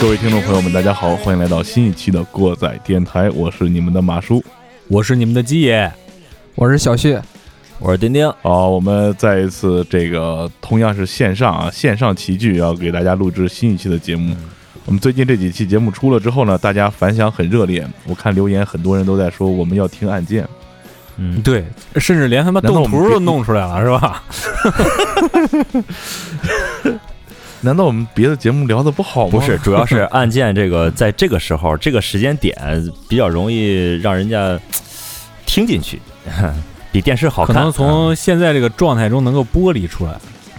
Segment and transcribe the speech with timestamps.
[0.00, 4.44] 各位听众朋友们，大家好，欢迎来到新一期的过载电台，我是你们的马叔。
[4.88, 5.90] 我是你们的鸡爷，
[6.56, 7.18] 我是小旭，
[7.78, 14.36] 我是丁丁，好，我们再一次这个同样是线上啊，线上齐聚，要给大家录制新一期的节目。
[14.84, 20.46] 我们最近这几期节目出了之后呢，大家反响很热烈，我看留言很多人都在说我们要听案件。
[21.16, 21.64] 嗯，对，
[21.96, 24.22] 甚至连他妈动图都弄出来了，是吧？
[27.64, 29.30] 难道我们别的节目聊的不好吗？
[29.32, 32.54] 不是，主要是案件这个在这个时候这个时间点
[33.08, 34.60] 比较容易让人家
[35.46, 36.00] 听进去，
[36.92, 37.56] 比电视好看。
[37.56, 40.12] 可能从现在这个状态中能够剥离出来。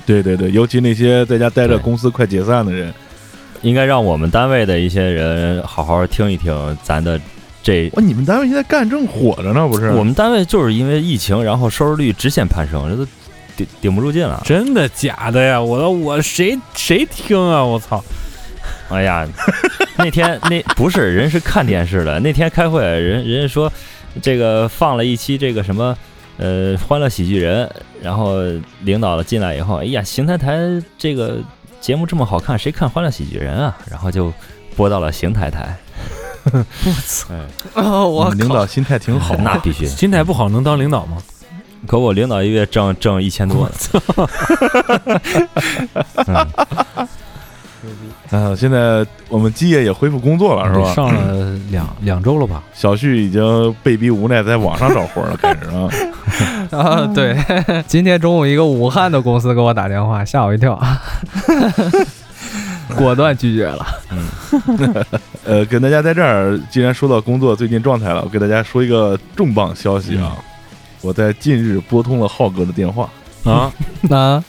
[0.06, 2.94] 对对对，尤其那些在家待着，公司快解散的人，
[3.62, 7.20] 应该让我们单位的一些人好好听一听咱的
[7.64, 7.90] 这。
[7.94, 9.90] 哇，你们单位现在干正火着呢，不是？
[9.92, 13.08] 我们单位就是因为疫情，然后收视率直线攀升，这都
[13.56, 14.42] 顶顶不住劲了。
[14.46, 15.62] 真的假的呀？
[15.62, 17.64] 我我谁谁听啊？
[17.64, 18.04] 我操！
[18.90, 19.28] 哎呀，
[19.98, 23.72] 那天那不是人是看电视的，那天开会人人家说
[24.22, 25.98] 这个放了一期这个什么
[26.38, 27.66] 呃《欢乐喜剧人》，
[28.02, 28.38] 然后
[28.82, 30.58] 领导进来以后，哎呀，邢台台
[30.98, 31.40] 这个
[31.82, 33.78] 节目这么好看，谁看《欢乐喜剧人》啊？
[33.90, 34.32] 然后就
[34.76, 35.76] 播到了邢台台。
[36.54, 37.34] 我操！
[37.74, 39.88] 哦，我们领导心态挺好，那必须。
[39.88, 41.18] 心态不好能当领导吗？
[41.88, 43.74] 可我领导一月挣挣一千多呢。
[46.28, 46.36] 嗯
[48.32, 48.54] 啊！
[48.58, 50.92] 现在我们基业也恢复工作了，是吧？
[50.94, 52.64] 上了两 两周了吧？
[52.74, 55.88] 小旭已经被逼无奈在网上找活了，开始啊。
[56.72, 57.38] 啊，对，
[57.86, 60.82] 今天中午一个武汉的公司给我打电话，吓我一跳，
[62.96, 63.86] 果断拒绝了。
[65.44, 70.36] 呃，跟大家在这儿，既然说到工作最近状态了，我给大家说一个重磅消息啊！
[71.06, 73.08] 我在近日拨通了浩哥的电话，
[73.44, 73.72] 啊，
[74.02, 74.44] 那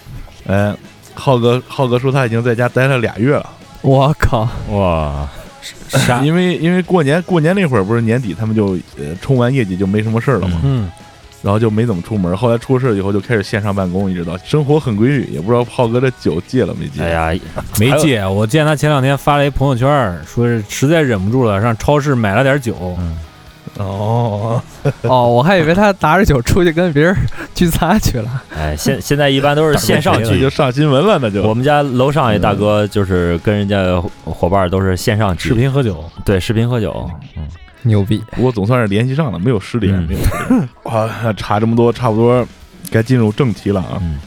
[0.46, 0.74] 哎，
[1.12, 3.50] 浩哥，浩哥说他已经在家待了俩月了，
[3.82, 5.28] 我靠，哇，
[5.88, 6.22] 啥？
[6.22, 10.90] 因为因为过年过年那会儿不是年底，他们就呃冲完业绩就没什么事儿了嘛，嗯，
[11.42, 17.02] 然后就没怎么出门，后来出事儿以后就开始线上办公，一直到生活很规律，也不知道浩哥这酒戒了没戒。
[17.02, 17.40] 哎呀，
[17.78, 18.26] 没戒。
[18.26, 19.88] 我见他前两天发了一朋友圈，
[20.26, 22.96] 说是实在忍不住了，上超市买了点酒。
[22.98, 23.14] 嗯
[23.78, 24.62] 哦，
[25.02, 27.16] 哦，我还以为他拿着酒出去跟别人
[27.54, 28.42] 聚餐去了。
[28.56, 30.48] 哎，现现在一般都是线上聚就。
[30.48, 37.46] 上新闻了，那就我们家楼上一大哥就是跟人家伙伴都是线上视频喝酒，对视频喝酒，嗯，
[37.82, 38.22] 牛逼！
[38.32, 40.68] 不过总算是联系上了，没有失联，嗯没有失联。
[40.84, 42.46] 哇，差这么多，差不多
[42.90, 43.98] 该进入正题了啊。
[44.00, 44.18] 嗯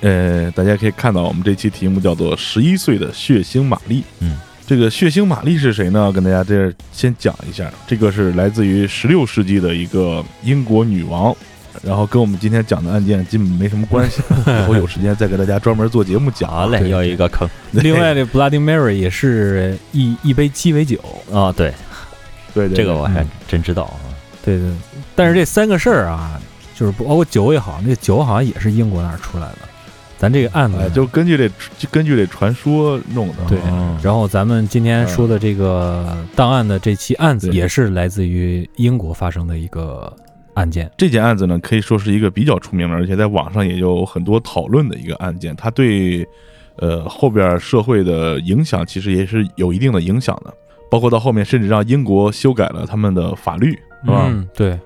[0.00, 4.04] 呃，大家可以看到，我们这期题目叫做“十一岁的血腥玛丽”。
[4.20, 6.10] 嗯，这个血腥玛丽是谁呢？
[6.10, 11.36] 跟大家这先讲一下，这个是来自于十六世纪的一个英国女王，
[11.82, 14.22] 然后跟我们今天讲的案件基本没什么关系。
[14.46, 16.50] 以后有时间再给大家专门做节目讲。
[16.50, 20.98] 好嘞，又一个坑另外，这 Bloody Mary 也是一一杯鸡尾酒。
[21.30, 21.74] 啊，对，
[22.54, 24.00] 对对，这个我还嗯真知道啊，
[24.42, 24.70] 对对，
[25.14, 26.40] 但是这三个事儿啊，
[26.74, 29.58] 就是包括酒也好，那酒好像也是英国那儿出来的。
[30.24, 31.50] 咱这个案子哎，就根据这
[31.90, 33.34] 根据这传说弄的。
[33.46, 40.10] 对嗯然后咱们今天说的这个档案的这期案子，也是来自于英国发生的一个
[40.54, 40.90] 案件。
[40.96, 45.54] 这件案子呢，可以说是一个比较出名的，而且在网上也有很多讨论的一个案件。
[45.56, 46.26] 它对
[46.76, 50.54] 呃后边社会的影响，其实也是有一定的影响的。
[50.90, 53.72] 包括到后面，甚至让英国修改了他们的法律，
[54.04, 54.24] 是吧？
[54.30, 54.78] 嗯，对，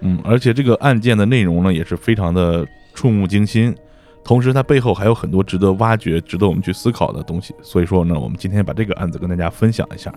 [0.00, 3.74] 嗯，而且这个案件的内容呢，也是非常的触目惊心。
[4.26, 7.54] 同时，它背后还有很多值得挖掘、值得我们去思考的东西。
[7.62, 10.12] 所以说呢，我们今天把这个案子跟大家分享一下。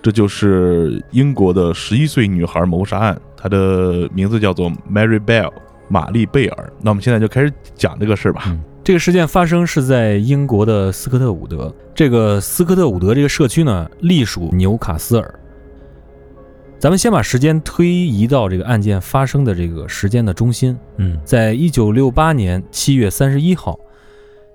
[0.00, 5.50] 这就是英国的十一岁女孩谋杀案，她的名字叫做 Mary Bell，
[5.88, 6.72] 玛丽贝尔。
[6.80, 8.56] 那我们现在就开始讲这个事儿吧。
[8.84, 11.74] 这个事件发生是在英国的斯科特伍德。
[11.94, 15.34] 这个斯科特伍德这个社区呢，隶属纽卡斯尔。
[16.82, 23.78] 咱们先把时间推移到这个案件发生的这个时间的中心，嗯在一九六八年七月三十一号，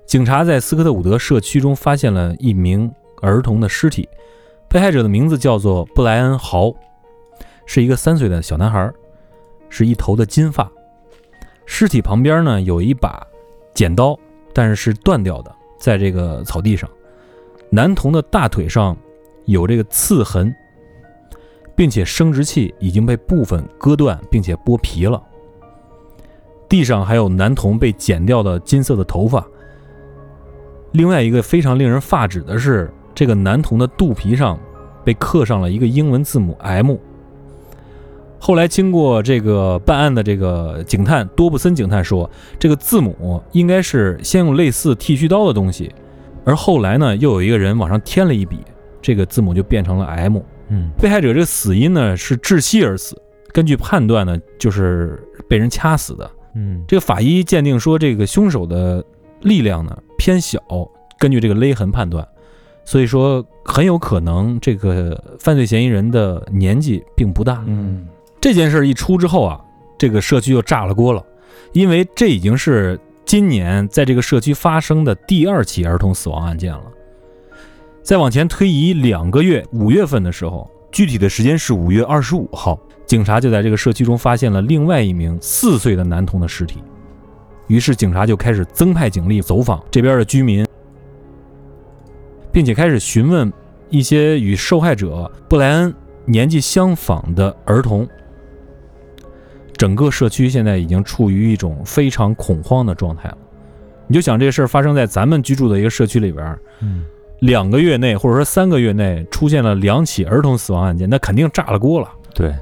[0.06, 2.92] 警察在斯科特伍德社区中发现了一名
[3.22, 4.10] 儿童的尸体，
[4.68, 6.74] 被害者的名字叫做布莱恩·豪，
[7.66, 8.92] 是一个三岁的小男孩。
[9.70, 10.70] 是一头的金发，
[11.66, 13.26] 尸体旁边呢有一把
[13.74, 14.20] 剪刀，
[14.54, 16.90] 但是是断掉的，在这个草地上。
[17.70, 18.98] 男童的大腿上
[19.46, 20.54] 有这个刺痕，
[21.78, 25.22] 并且生殖器已经被部分割断，并且剥皮了。
[26.68, 29.46] 地上还有男童被剪掉的金色的头发。
[30.94, 34.60] 另外一个非常令人发指的是，这个男童的肚皮上
[35.06, 36.96] 被刻上了一个英文字母 M。
[38.40, 42.28] 后来经过这个办案的这个警探多布森警探说，
[42.58, 45.94] 这个字母应该是先用类似剃须刀的东西，
[46.44, 48.62] 而后来呢又有一个人往上添了一笔，
[49.00, 50.40] 这个字母就变成了 M。
[50.70, 53.22] 嗯被害者这个死因呢是窒息而死，
[53.52, 56.30] 根据判断呢就是被人掐死的。
[56.56, 59.04] 嗯这个法医鉴定说，这个凶手的
[59.42, 60.60] 力量呢偏小，
[61.20, 62.28] 根据这个勒痕判断，
[62.84, 67.64] 所以说很有可能这个犯罪嫌疑人的年纪并不大。
[67.68, 68.08] 嗯
[68.40, 69.60] 这件事儿一出之后啊，
[69.98, 71.24] 这个社区就炸了锅了，
[71.74, 76.84] 因为这已经是今年在这个社区发生的第二起儿童死亡案件了。
[78.08, 86.82] 再往前推移两个月，五月份的时候，具体的时间是五月二十五号，警察就在这个社区中发现了另外一名四岁的男童的尸体。
[87.68, 90.66] 于是警察就开始增派警力走访这边的居民，
[92.50, 93.52] 并且开始询问
[93.90, 95.94] 一些与受害者布莱恩
[96.24, 98.08] 年纪相仿的儿童。
[99.74, 103.38] 整个社区现在已经处于一种非常恐慌的状态了。
[104.08, 107.04] 你就想这事儿发生在咱们居住的一个社区里边，嗯
[107.40, 112.10] 两个月内或者说三个月内出现了两起儿童死亡案件，那肯定炸了锅了。
[112.34, 112.54] 对，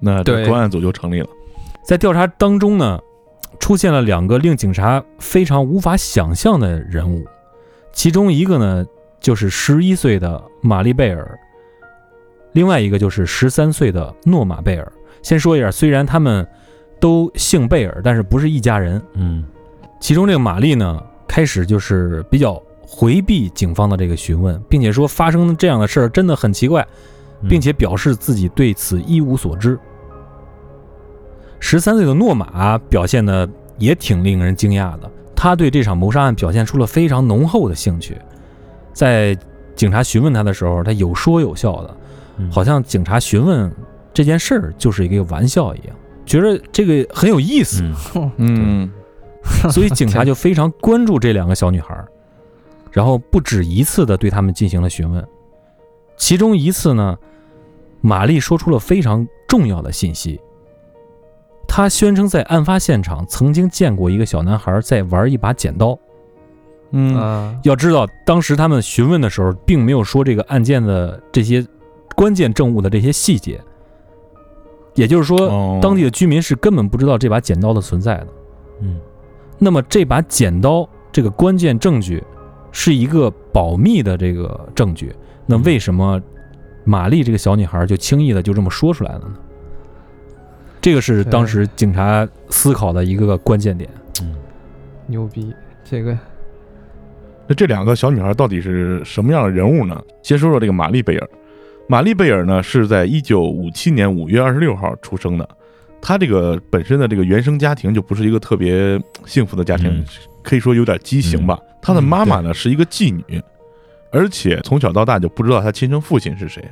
[0.00, 1.28] 那专案组就成立了。
[1.84, 3.00] 在调查当中呢，
[3.58, 7.24] 出现了两个令警察非常无法想象的人物，
[7.92, 8.84] 其中一个呢
[9.20, 11.38] 就是十一岁的玛丽贝尔，
[12.52, 14.92] 另外一个就是十三岁的诺玛贝尔。
[15.22, 16.46] 先说一下，虽然他们
[17.00, 19.00] 都姓贝尔，但是不是一家人。
[19.14, 19.44] 嗯
[20.00, 26.86] 其中这个玛丽呢，开始就是比较回避警方的这个询问，并且说发生这样的事儿真的很奇怪，
[27.42, 29.78] 嗯并且表示自己对此一无所知。
[31.58, 33.48] 十三岁的诺玛表现的
[33.78, 38.16] 也挺令人惊讶的，他对这场谋杀案表现出了非常浓厚的兴趣。
[38.92, 39.36] 在
[39.74, 41.96] 警察询问他的时候，他有说有笑的，
[42.36, 43.72] 嗯好像警察询问
[44.12, 47.82] 这件事儿就是一个玩笑一样，觉得这个很有意思。
[48.14, 48.90] 嗯嗯
[49.70, 52.08] 所以警察就非常关注这两个小女孩儿，
[52.94, 55.22] 然后不止一次的对他们进行了询问。
[56.16, 57.18] 其中一次呢，
[58.00, 60.40] 玛丽说出了非常重要的信息。
[61.66, 65.98] 她宣称在案发现场曾经见过一个小男孩在玩一把剪刀。
[66.92, 71.66] 嗯啊，要知道，当时他们询问的时候，并没有说这个案件的这些
[72.14, 73.60] 关键证物的这些细节，
[74.94, 78.26] 也就是说，哦当地的居民是根本不知道这把剪刀的存在的。
[78.82, 79.00] 嗯
[79.58, 82.22] 那么这把剪刀这个关键证据
[82.74, 85.14] 是一个保密的这个证据，
[85.46, 86.20] 那为什么
[86.84, 89.34] 玛丽这个小女孩就轻易的就这么说出来了呢？
[90.80, 93.88] 这个是当时警察思考的一个关键点。
[94.20, 94.34] 嗯
[95.06, 95.52] 牛逼，
[95.84, 96.18] 这个
[97.46, 100.02] 那这两个小女孩到底是什么样的人物呢？
[100.22, 101.30] 先说说这个玛丽贝尔。
[101.86, 105.48] 玛丽贝尔呢是在一九五七年五月二十六号出生的。
[106.00, 110.04] 她这个本身的这个原生家庭就不是一个特别幸福的家庭，嗯
[110.44, 111.58] 可以说有点畸形吧。
[111.82, 113.42] 他的妈妈呢是一个妓女，
[114.12, 116.62] 而且从小到大就不知道他亲生父亲是谁。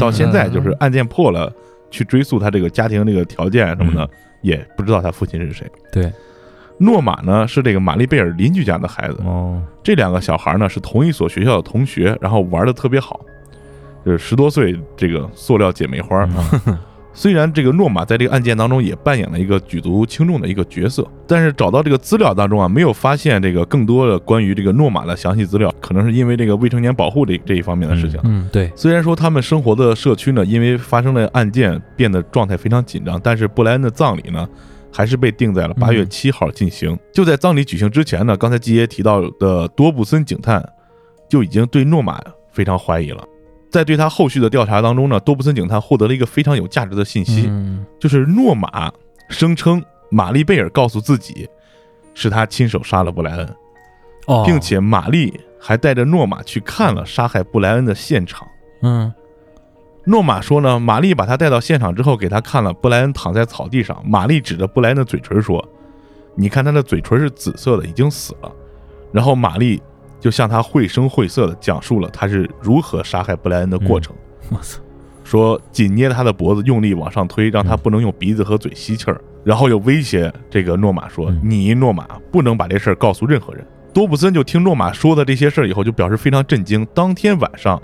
[0.00, 1.52] 到现在就是案件破了，
[1.90, 4.08] 去追溯他这个家庭这个条件什么的，
[4.40, 5.70] 也不知道他父亲是谁。
[5.92, 6.10] 对，
[6.78, 13.20] 诺玛呢是这个玛丽贝尔邻居家的孩子，哦这两个小孩呢是同一所学校的同学，然后玩的特别好，
[14.04, 16.24] 就是十多岁这个塑料姐妹花。
[16.66, 16.78] 嗯
[17.16, 28.20] 虽然这个诺玛在这个案件当中也扮演了一个举足轻重的一个角色，但是找到这个资料当中啊，没有发现这个更多的关于这个诺玛的详细资料，可能是因为这个未成年保护这这一方面的事情。
[28.24, 34.46] 嗯，对，虽然说他们生活的社区呢，因为发生了案件变得状态非常紧张，但是布莱恩的葬礼呢，
[34.92, 36.94] 还是被定在了八月七号进行。
[37.14, 40.62] 就在葬礼举行之前呢，刚才季爷提到的多布森警探
[41.30, 42.20] 就已经对诺玛
[42.52, 43.24] 非常怀疑了。
[43.76, 48.90] 在对他后续的调查当中呢，多布森警探获得了一个非常有价值的信息，嗯就是诺玛
[49.28, 51.46] 声称玛丽贝尔告诉自己
[52.14, 53.54] 是他亲手杀了布莱恩，
[54.26, 58.48] 哦，并且玛丽还带着诺玛去看了杀害布莱恩的现场。
[58.82, 59.12] 嗯
[60.08, 64.00] 诺玛说呢，玛丽把他带到现场之后，给他看了布莱恩躺在草地上。
[64.08, 65.62] 玛丽指着布莱恩的嘴唇说
[66.36, 68.52] ：“你看他的嘴唇是紫色的，已经死了。”
[69.12, 69.82] 然后玛丽
[70.26, 74.12] 就向他绘声绘色的讲述了他是如何杀害布莱恩的过程，
[74.50, 74.80] 我操，
[75.22, 81.40] 说紧捏着他的脖子，用力往上推，让他不能用鼻子和嘴吸气儿，然后又威胁这个诺玛说：“嗯。
[81.44, 83.64] 你诺玛不能把这事儿告诉任何人。”
[83.94, 86.84] 多布森就听诺玛说的这些事儿以后，就表示非常震惊。
[86.92, 87.80] 当天晚上，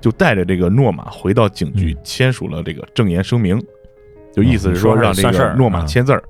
[0.00, 1.98] 就带着这个诺玛回到警局，嗯。
[2.04, 3.60] 签署了这个证言声明，
[4.32, 5.84] 就意思是说让这个诺玛啊。
[5.86, 6.22] 签字儿，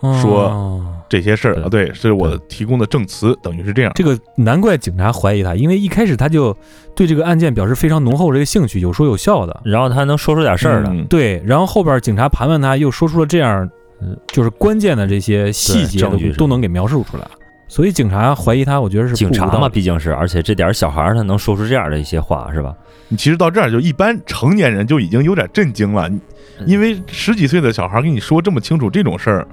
[0.00, 0.92] 说哦。
[1.08, 3.92] 这些事儿啊，对，是我提供的证词，等于是这样。
[3.94, 6.52] 这个难怪警察怀疑他，因为一开始他就
[6.96, 9.60] 对这个案件表示非常浓厚这个兴趣，有说有笑的。
[9.64, 11.06] 然后他能说出点事儿来，嗯。
[11.06, 13.70] 对，然后后边警察盘问他，又说出了这样，
[14.02, 17.24] 嗯就是关键的这些细节证据都都能给描述出来，
[17.68, 22.74] 所以警察怀疑他，我觉得是警察嘛，毕竟是，而且这点儿小孩儿他能说出这样的一些话，是吧？
[23.06, 26.20] 你其实到这儿就一般成年人就已经有点震惊了，嗯
[26.66, 29.46] 因为十几岁的小孩跟你说这么清楚这种事儿，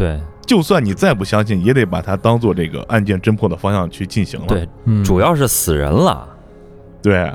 [0.00, 0.18] 对。
[0.46, 4.46] 就算你再不相信，也得把它当做这个案件侦破的方向去进行了。
[4.48, 5.04] 对，嗯。
[5.04, 6.28] 主要是死人了，
[7.00, 7.32] 对，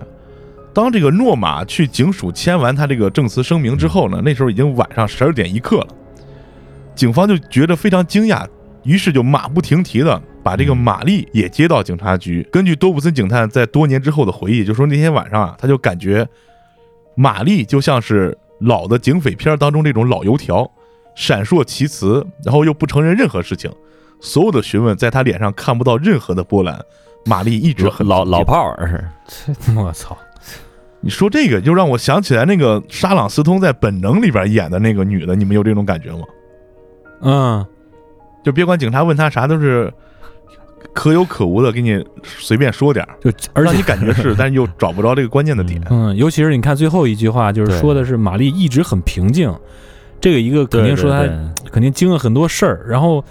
[0.73, 5.87] 当这个诺玛去警署签完他这个证词声明之后呢，那时候已经晚上十二点一刻了，
[6.93, 8.45] 警方就觉得非常惊讶，
[8.83, 12.45] 于是就马不停蹄的把这个玛丽也接到警察局。
[12.51, 16.27] 根据多普森警探在多年之后的回忆，就说那天晚上啊，他就感觉
[17.15, 20.69] 玛丽就像是老的警匪片当中这种老油条，
[21.15, 23.71] 闪烁其词，然后又不承认任何事情，
[24.19, 26.79] 所有的询问在他脸上看不到任何的波澜。
[27.27, 28.87] 玛丽一直很老老炮儿
[29.25, 30.15] 是， 我操，
[30.99, 36.19] 你说这个就让我想起来那个沙朗斯通在《本能》里边演的那个女的，你们有这种感觉吗？
[37.21, 37.65] 嗯，
[38.43, 39.91] 就别管警察问他啥，都是
[40.93, 45.81] 可有可无的给你随便说点儿，就而且让你感觉是，但是又找不着这个关键的点。
[45.89, 49.51] 嗯，尤其是你看最后一句话，就是说的是玛丽一直很平静，
[50.19, 51.29] 这个一个肯定说她对。
[51.29, 53.21] 对肯定经了很多事儿，然后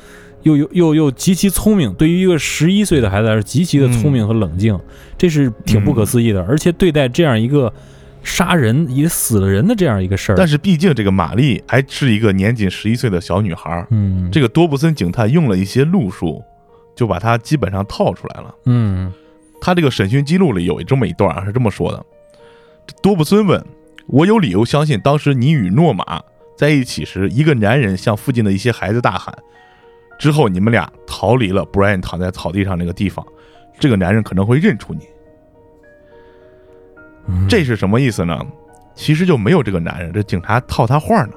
[0.43, 4.79] 又又又又极其聪明，对于一个十一岁的孩子来说，极其的聪明和冷静，
[5.17, 6.45] 这是挺不可思议的。
[6.45, 7.73] 而且对待这样一个
[8.23, 16.43] 杀人也死了人的这样一个事儿，但是毕竟这个玛丽还是一个年仅十一岁的小女孩儿，嗯，这个多布森警探用了一些路数，
[16.95, 18.55] 就把她基本上套出来了。
[18.67, 19.11] 嗯。
[19.63, 22.05] 他这个审讯记录里有这么一段啊，是这么说的：
[23.01, 23.65] 多布森问
[24.07, 26.21] 我有理由相信，当时你与诺玛
[26.57, 29.37] 在一起时，一个男人向附近的一些孩子大喊，
[30.19, 33.25] 之后你们俩逃离了 Brian 躺在草地上那个地方，
[33.79, 35.09] 这个男人可能会认出你。
[37.27, 38.39] 嗯这是什么意思呢？
[38.95, 41.33] 其实就没有这个男人，这警察套他话呢。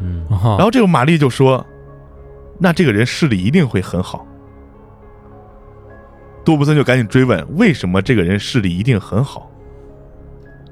[0.00, 1.64] 嗯，然然后这个玛丽就说
[2.58, 4.26] ：“那这个人视力一定会很好。”
[6.44, 9.49] 多布森就赶紧追问：“为什么这个人视力一定很好？”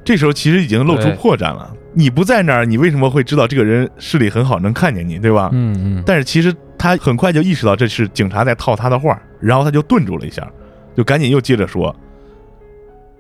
[0.05, 1.75] 这时候其实已经露出破绽了。
[1.95, 5.51] 你不在那儿，你为什么会知道这个人视力很好，能看见你，对吧？
[5.53, 10.49] 嗯嗯，但是其实他很快就意识到这是警察在套他的话，然后他就顿住了一下，
[10.97, 11.95] 就赶紧又接着说：“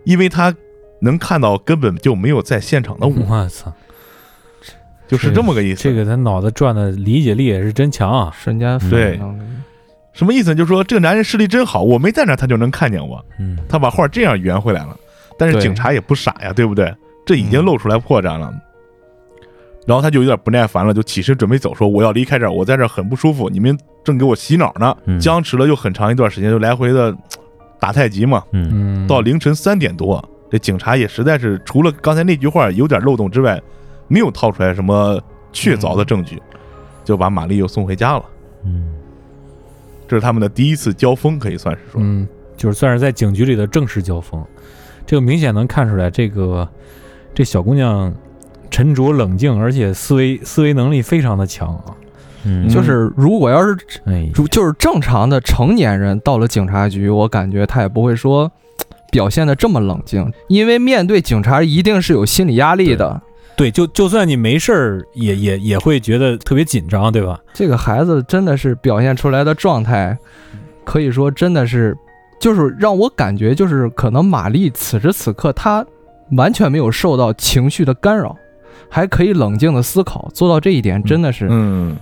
[0.05, 0.55] 因为他
[1.01, 3.73] 能看到根本就没有在现场的我， 我操，
[5.09, 8.33] 就是这么个意思。”这个他脑子转的理解力也是真强啊。
[8.39, 9.21] 瞬间反对
[10.13, 10.55] 什么意思？
[10.55, 13.25] 就是说这个男人视力真好，我没在那儿，他就能看见我。
[13.39, 14.97] 嗯他把话这样圆回来了。
[15.39, 16.95] 但是警察也不傻呀，对不对？
[17.25, 18.53] 这已经嗯露出来破绽了。
[19.87, 24.95] 然后他就有点不耐烦了，就起身准备走，说：“我要离开这儿，我在这儿很不舒服，你们正给我洗脑呢。
[25.07, 27.17] 嗯僵持了又很长一段时间，就来回的
[27.81, 28.43] 打太极嘛。
[29.09, 33.59] 到凌晨三点多，这警察也实在是除了刚才那句话有点漏洞之外，
[34.09, 35.19] 没有套出来什么
[35.53, 36.43] 确凿的证据，
[37.03, 38.25] 就把玛丽又送回家了。
[38.65, 38.93] 嗯，
[40.07, 42.01] 这是他们的第一次交锋，可以算是说。
[42.03, 42.29] 嗯，
[42.59, 44.45] 就是算是在警局里的正式交锋，
[45.09, 46.69] 这个明显能看出来，这个
[47.35, 48.13] 这小姑娘
[48.71, 51.97] 沉着冷静，而且思维思维能力非常的强啊。
[52.45, 53.75] 嗯，就是如果要是
[54.05, 58.53] 哎，如就是正常的成年人到了警察局，我感觉他也不会说
[59.11, 63.23] 表现的这么冷静，因为面对警察一定是有心理压力的。
[63.57, 67.41] 对，就就算你没事儿，也也也会觉得特别紧张，对吧？
[67.55, 70.19] 这个孩子真的是表现出来的状态，
[70.85, 71.97] 可以说真的是，
[72.41, 75.85] 就是让我感觉就是可能玛丽此时此刻她
[76.37, 78.37] 完全没有受到情绪的干扰，
[78.89, 81.97] 还可以冷静的思考，做到这一点真的是、嗯，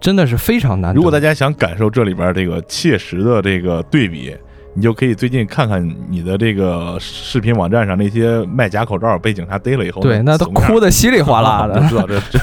[0.00, 0.96] 真的是非常难得。
[0.96, 4.36] 如果大家想感受这里边这个切实的这个对比，
[4.74, 11.80] 你就可以最近看看你的这个视频网站上那些卖假口罩被警察逮了以后， 对那都哭的的稀里哗啦的。
[11.88, 12.38] 就，知道这这。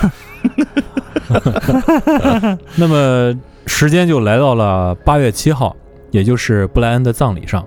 [2.76, 3.34] 那么
[3.68, 5.76] 时间就来到了八月七号，
[6.12, 7.66] 也就是布莱恩的葬礼上。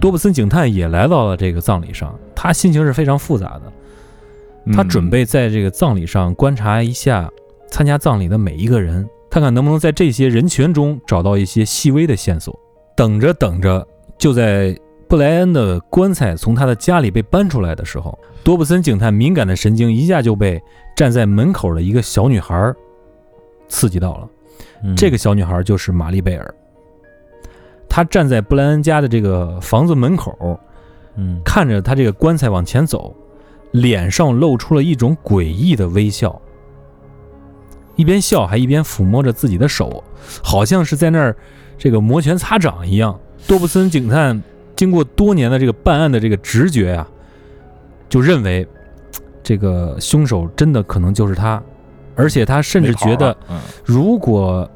[0.00, 4.72] 多布森警探也来到了这个葬礼上，他心情是非常复杂的。
[4.72, 7.30] 他准备在这个葬礼上观察一下
[7.68, 12.58] 参加葬礼的每一个人，看看能不能在这些人群中找到一些细微的线索。
[12.96, 13.86] 等着等着，
[14.18, 20.62] 就在布莱恩的棺材从他的家里被搬出来的时候，多布森警探敏感的神经一下就被
[20.94, 22.72] 站在门口的一个小女孩
[23.66, 24.28] 刺激到了。
[24.84, 26.54] 嗯这个小女孩就是玛丽贝尔，
[27.90, 30.58] 她站在布莱恩家的这个房子门口，
[31.16, 33.14] 嗯看着他这个棺材往前走，
[33.72, 36.40] 脸上露出了一种诡异的微笑，
[37.96, 40.02] 一边笑还一边抚摸着自己的手，
[40.42, 41.36] 好像是在那儿
[41.76, 43.18] 这个摩拳擦掌一样。
[43.48, 44.40] 多布森警探
[44.76, 47.06] 经过多年的这个办案的这个直觉啊、
[48.08, 48.66] 就认为
[49.42, 51.60] 这个凶手真的可能就是他，
[52.14, 54.70] 而且他甚至觉得，嗯如果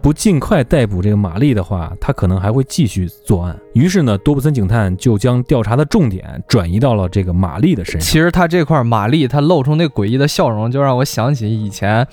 [0.00, 3.58] 不尽快逮捕这个玛丽的话，他可能还会继续作案。
[3.74, 8.00] 于是呢，多布森警探就将调查的重点转移到了这个玛丽的身上。
[8.00, 12.06] 其实他这块儿玛丽，他露出那诡异的笑容，就让我想起以前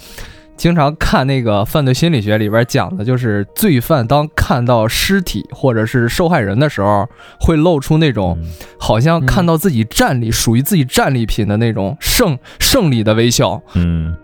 [0.58, 7.08] 经常看那个犯罪心理学里边讲的，就是罪犯当看到尸体或者是受害人的时候，
[7.40, 8.50] 会露出那种嗯
[8.80, 13.62] 好像看到自己战利、属于自己战利品的那种胜胜利的微笑。
[13.76, 14.16] 嗯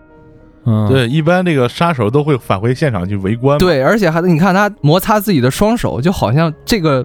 [0.64, 3.58] 嗯，对，一般这个杀手都会返回现场去围观。
[3.58, 7.04] 对，而且还你看他摩擦自己的双手，就好像这个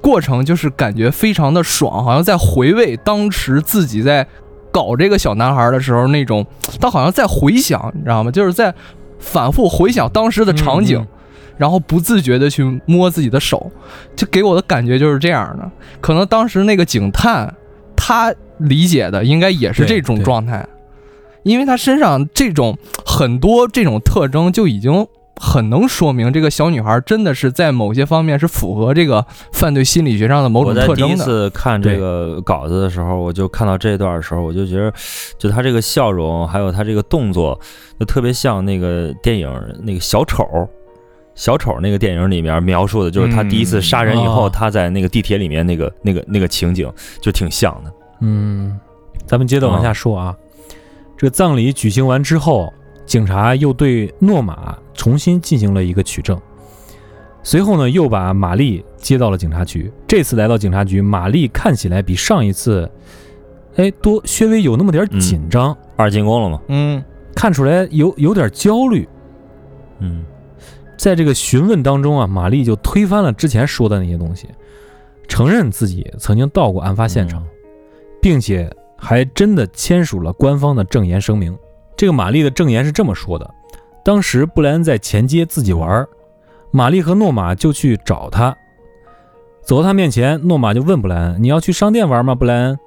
[0.00, 4.26] 过程就是感觉非常的爽，好像在回味当时自己在
[4.72, 6.44] 搞这个小男孩的时候那种，
[6.80, 8.30] 他好像在回想，你知道吗？
[8.30, 8.74] 就是在
[9.18, 11.08] 反复回想当时的场景，嗯嗯
[11.58, 13.70] 然后不自觉的去摸自己的手，
[14.16, 15.70] 就给我的感觉就是这样的。
[16.00, 17.54] 可能当时那个警探
[17.94, 20.66] 他理解的应该也是这种状态，
[21.42, 25.06] 因为他身上这种很多这种特征就已经
[25.36, 31.24] 很能说明这个小女孩真的是在某些方面是符合这个犯罪心理学上的某我在第一种特征的。
[31.24, 34.92] 次看这个稿子的时候，我就看到这段的时候，我就觉得，
[35.38, 37.58] 就他这个笑容，还有他这个动作，
[37.98, 39.50] 就特别像那个电影
[39.82, 40.46] 那个小丑。
[41.36, 46.92] 小丑那个电影里面描述的就是他第一次杀人以后，他在那个地铁里面那个那个那个情景，
[47.22, 47.90] 就挺像的。
[48.20, 48.78] 嗯，
[49.24, 50.36] 咱们接着往下说啊。
[51.20, 52.72] 这个葬礼举行完之后，
[53.04, 56.40] 警察又对诺玛重新进行了一个取证，
[57.42, 59.92] 随后呢，又把玛丽接到了警察局。
[60.06, 62.90] 这次来到警察局，玛丽看起来比上一次，
[63.76, 66.62] 哎，多稍微有那么点嗯紧张，二进宫了嘛？
[66.68, 67.04] 嗯，
[67.34, 69.06] 看出来有有点焦虑。
[69.98, 70.24] 嗯
[70.96, 74.48] 在这个询问当中啊，玛丽就推翻了之前说的那些东西，
[75.28, 77.44] 承认自己曾经到过案发现场，
[78.22, 81.56] 并且还真的签署了官方的证言声明。
[81.96, 83.50] 这个玛丽的证言是这么说的：
[84.04, 86.06] 当时布莱恩在前街自己玩，
[86.70, 88.56] 玛丽和诺玛就去找他。
[89.62, 92.78] 走到他面前，诺玛就问布莱恩：“你要去商店玩吗，布莱恩？”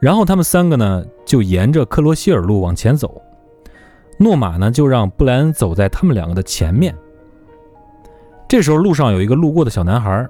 [0.00, 3.22] 然后他们三个呢就沿着克罗希尔路往前走。
[4.18, 6.94] 诺玛呢就让布莱恩走在他们两个的前面。
[8.48, 10.28] 这时候路上有一个路过的小男孩，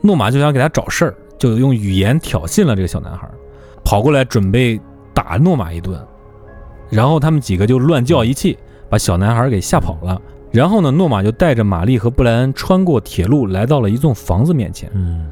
[0.00, 3.28] 诺玛就想给他找事儿，就用语言挑衅了这个小男孩，
[3.84, 4.80] 跑过来准备
[5.14, 5.98] 打诺玛一顿。
[6.90, 10.20] 然后他们几个就乱叫一气，把小男孩给吓跑了。
[10.50, 14.90] 然后呢，诺玛就带着玛丽和布莱恩穿过铁路，来到了一栋房子面前。
[14.94, 15.30] 嗯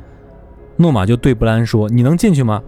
[0.76, 2.62] 诺玛就对布莱恩说：“你能进去吗？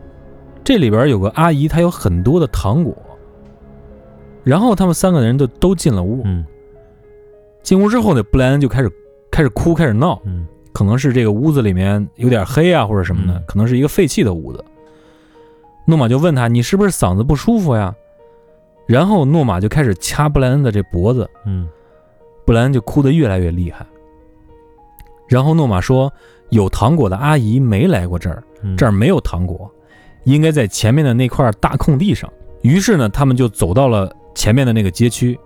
[0.62, 2.94] 这里边有个阿姨，她有很多的糖果。”
[4.44, 6.20] 然后他们三个人就都进了屋。
[6.26, 6.44] 嗯
[7.62, 8.92] 进屋之后呢，布莱恩就开始
[9.30, 14.62] 开始哭，开始闹，嗯可能是这个屋子里面有点黑啊，或者什么的，嗯可能是一个废弃的屋子。
[15.84, 17.94] 诺玛就问他：“你是不是嗓子不舒服呀？”
[18.86, 21.68] 然后诺玛就开始掐布莱恩的这脖子，嗯
[22.44, 23.86] 布莱恩就哭得越来越厉害。
[25.28, 26.12] 然后诺玛说
[26.50, 29.70] ：“有糖果的阿姨没来过这儿，嗯，这儿没有糖果，
[30.24, 32.30] 应该在前面的那块大空地上。”
[32.62, 35.38] 于是呢，他们就走到了前面的那个街区。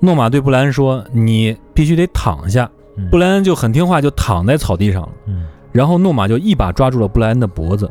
[0.00, 5.12] 诺玛对布莱恩说：“你必须得躺下。”嗯布莱恩就很听话，就躺在草地上了。
[5.26, 7.90] 嗯然后诺玛就一把抓住了布莱恩的脖子，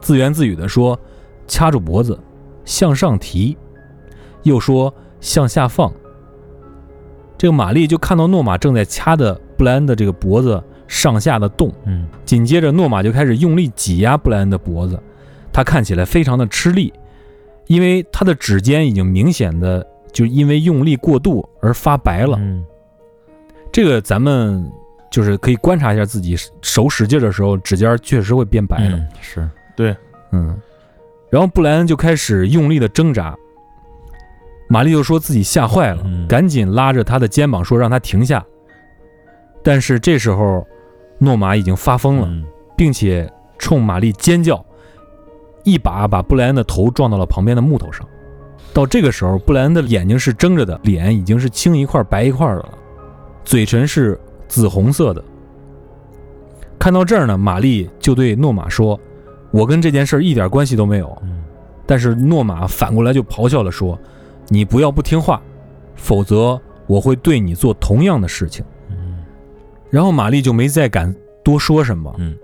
[0.00, 0.98] 自言自语地说
[1.48, 2.16] ：“掐住脖子，
[2.64, 3.56] 向上提。”
[4.44, 5.92] 又说：“向下放。”
[7.36, 15.00] 这个玛丽就看到诺玛正在掐的布莱恩的这个脖子上下的动，嗯紧接着诺玛就开始用力挤压布莱恩的脖子，
[15.52, 16.92] 他看起来非常的吃力，
[17.66, 22.36] 因为他的指尖已经明显的就因为用力过度而发白了。
[22.40, 22.64] 嗯
[23.70, 24.68] 这个咱们
[25.10, 28.96] 就是可以观察一下自己手使劲的时候，指尖确实会变白的。
[28.96, 29.48] 嗯是
[30.32, 30.58] 嗯，
[31.30, 33.36] 然后布莱恩就开始用力的挣扎，
[34.68, 38.44] 玛丽就说自己吓坏了，嗯赶紧拉着他的肩膀说让他停下。
[39.62, 40.66] 但是这时候，
[41.18, 42.44] 诺玛已经发疯了，嗯
[42.76, 44.64] 并且冲玛丽尖叫，
[45.64, 48.06] 一把把布莱恩的头撞到了旁边的木头上。
[48.72, 52.78] 到这个时候，布莱恩的眼睛是睁着的，脸已经是青一块白一块的了，
[53.44, 55.22] 嘴唇是紫红色的。
[56.78, 58.98] 看到这儿呢，玛丽就对诺玛说
[59.50, 61.44] ：“我跟这件事儿一点关系都没有。”嗯
[61.86, 63.98] 但是诺玛反过来就咆哮了说
[64.48, 65.40] ：“你不要不听话，
[65.96, 68.62] 否则我会对你做同样的事情。
[68.90, 69.24] 嗯
[69.88, 72.14] 然后玛丽就没再敢多说什么。
[72.18, 72.36] 嗯，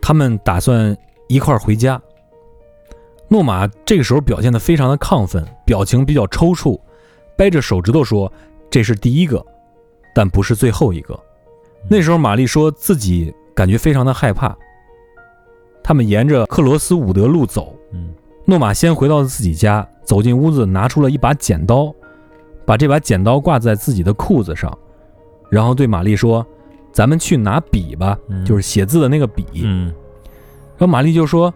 [0.00, 0.96] 他们打算
[1.28, 2.00] 一块儿回家。
[3.28, 6.80] 诺玛这个时候表现得非常的亢奋，表情比较抽搐，
[7.36, 8.32] 掰着手指头说
[8.70, 9.44] ：“这是第一个，
[10.14, 11.20] 但不是最后一个。”
[11.86, 14.56] 那时候玛丽说自己感觉非常的害怕。
[15.86, 18.08] 他们沿着克罗斯伍德路走，嗯
[18.44, 21.94] 诺玛先回到了自己家，走进屋子，拿出了一把剪刀，
[22.64, 24.76] 把这把剪刀挂在自己的裤子上，
[25.48, 26.44] 然后对玛丽说
[26.90, 29.46] ：“咱们去拿笔吧，嗯就是写字的那个笔。
[29.62, 29.86] 嗯
[30.76, 31.54] 然后玛丽就说：“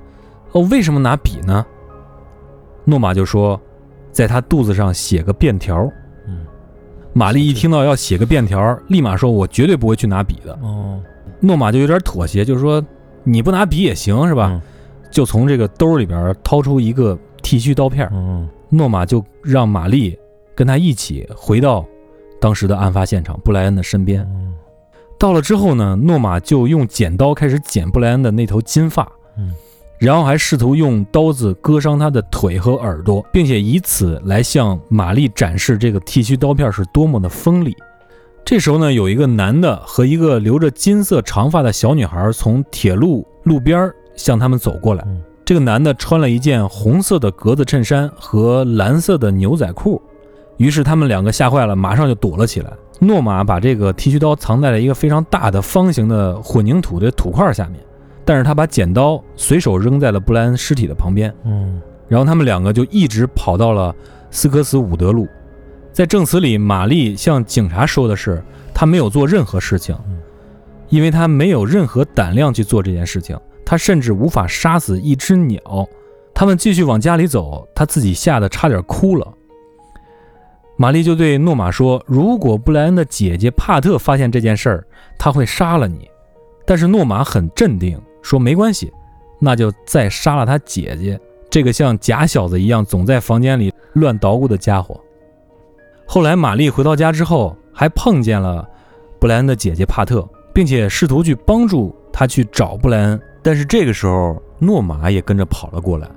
[0.53, 1.66] 哦，为什么拿笔呢？”
[2.87, 3.61] 诺玛就说
[4.12, 5.90] ：“在他肚子上写个便条。
[6.29, 6.47] 嗯”
[7.12, 10.57] 玛丽一听到要写个便条，立马说：“我绝对不会去拿笔的。
[10.62, 11.03] 哦”
[11.40, 12.81] 诺玛就有点妥协，就是说
[13.24, 14.62] ：“你不拿笔也行，是吧？”嗯
[15.11, 20.16] 就从这个兜里边掏出一个剃须刀片，嗯诺玛就让玛丽
[20.54, 21.85] 跟他一起回到
[22.40, 24.22] 当时的案发现场布莱恩的身边。
[24.30, 24.54] 嗯
[25.18, 29.52] 到了之后呢，诺玛就用剪刀开始剪布莱恩的那头金发，嗯，
[29.98, 37.76] 然后还试图用刀子割伤他的腿和耳朵，并且以此来向玛丽展示这个剃须刀片是多么的锋利。
[38.44, 45.05] 这时候呢，有一个男的和一个留着金色长发的小女孩从铁路路边儿向他们走过来。
[45.07, 50.00] 嗯这个男的穿了一件红色的格子衬衫和蓝色的牛仔裤，
[50.59, 52.72] 于是他们两个吓坏了，马上就躲了起来。
[53.00, 57.81] 诺玛把这个剃须刀藏在了一个非常大的方形的混凝土的土块下面，
[58.24, 61.35] 但是他把剪刀随手扔在了布莱恩尸体的旁边。
[61.44, 63.92] 嗯然后他们两个就一直跑到了
[64.31, 65.26] 斯科斯伍德路。
[66.00, 70.18] 在证词里，玛丽向警察说的是，她没有做任何事情嗯，
[70.88, 75.60] 因为她没有任何胆量去做这件事情，她甚至无法杀死一只鸟。
[76.32, 79.30] 他们继续往家里走，她自己吓得差点哭了。
[80.78, 84.86] 玛丽就对诺玛说：“如果布莱恩的姐姐帕特发现这件事儿，
[85.18, 86.08] 他会杀了你。”
[86.64, 88.90] 但是诺玛很镇定，说：“没关系，
[89.38, 94.98] 那就再杀了他姐姐。”这个像假小子一样总在房间里乱捣鼓的家伙。
[96.12, 98.68] 后来，玛丽回到家之后，还碰见了
[99.20, 103.20] 布莱恩的姐姐帕特，并且试图去帮助他去找布莱恩。
[103.44, 106.09] 但是这个时候，诺玛也跟着跑了过来，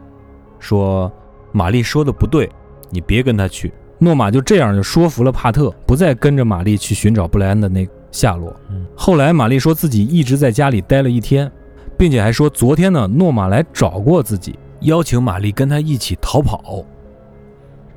[0.57, 1.11] 说
[1.53, 2.49] ：“玛丽说的不对，
[2.89, 8.51] 你别跟他去。”诺玛就这样就说服了帕特，不再跟着玛丽去寻找布莱恩的那下落。
[8.95, 11.51] 后来，玛丽说自己一直在家里待了一天，
[11.99, 16.83] 并且还说昨天呢，诺玛来找过自己，邀请玛丽跟他一起逃跑。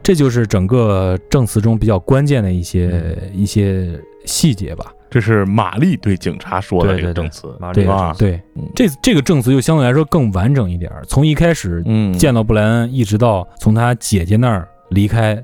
[0.06, 4.92] 这就是整个证词中比较关键的一些、一些细节吧。
[5.10, 7.52] 这是玛丽对警察说的这个证词。
[7.74, 7.84] 对
[8.16, 15.42] 对嗯，这这个证词就相对来说更完整一点，从一开始嗯见到布莱恩，一直到从他姐姐那儿离开，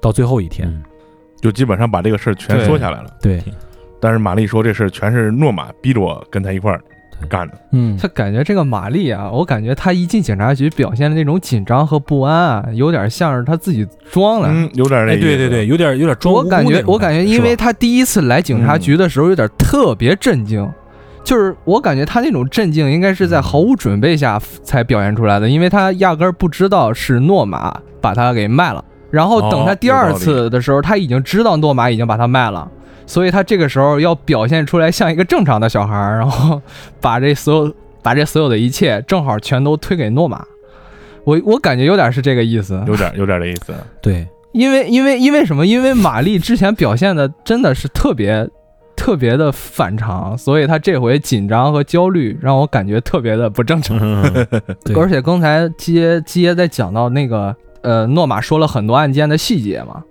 [0.00, 0.68] 到最后一天。
[0.68, 0.84] 嗯
[1.40, 3.10] 就基本上把这个事儿全说下来了。
[3.20, 3.42] 对，
[3.98, 6.80] 但是玛丽说这事儿全是诺玛逼着我跟他一块儿
[7.28, 7.54] 干的。
[7.70, 14.48] 嗯，他感觉这个玛丽啊，我感觉她一进警察局表现的那种紧张和不安啊，有点像是她自己装的。
[14.50, 17.64] 嗯，有点那哎，对对对，，有点有点装我感觉我感觉，因为是吧？
[17.64, 20.68] 她第一次来警察局的时候，有点特别震惊，
[21.24, 28.84] 就是我感觉她那种震惊应该是在毫无准备下才表现出来的，因为她压根儿不知道是诺玛把她给卖了。
[29.10, 32.66] 然后等他第二次的时候，他已经知道诺玛已经把她卖了，
[33.06, 36.60] 所以他这个时候要表现出来像一个正常的小孩儿，然后
[37.00, 40.44] 把这所有把这所有的一切正好全都推给诺玛。
[41.24, 43.72] 我我感觉有点是这个意思，有点有点这意思。
[44.00, 45.64] 对，因为因为因为什么？
[45.64, 48.48] 因为玛丽之前表现的真的是特别
[48.96, 53.96] 特别的反常，所以她这回紧张和焦虑让我感觉特别的不正常。
[54.96, 60.02] 而且刚才接接在讲到那个呃，诺玛说了很多案件的细节嘛，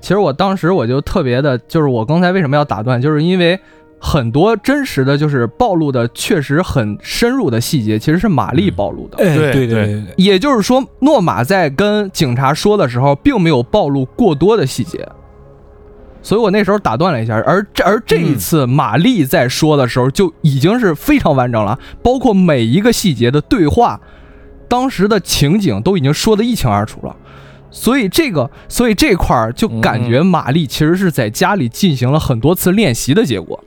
[0.00, 3.60] 其实我当时我就特别的，就是我刚才为什么要打断，就是因为
[3.98, 9.18] 很多真实的就是暴露的确实很深入的细节，其实是玛丽暴露的。
[9.18, 15.06] 哎，对对对对对，也就是说，诺玛在跟警察说的时候，并没有暴露过多的细节，
[16.22, 17.34] 所以我那时候打断了一下。
[17.46, 24.00] 而这而这一次，玛丽在说的时候就已经是非常完整了，包括每一个细节的对话，
[24.66, 27.14] 当时的情景都已经说得一清二楚了。
[27.70, 33.62] 所以这个，所以这块儿就感觉玛丽其实是在家里进行了很多次练习的结果，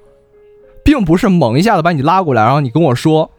[0.83, 3.29] 并不是猛一下子把你拉过来，然后你跟我说，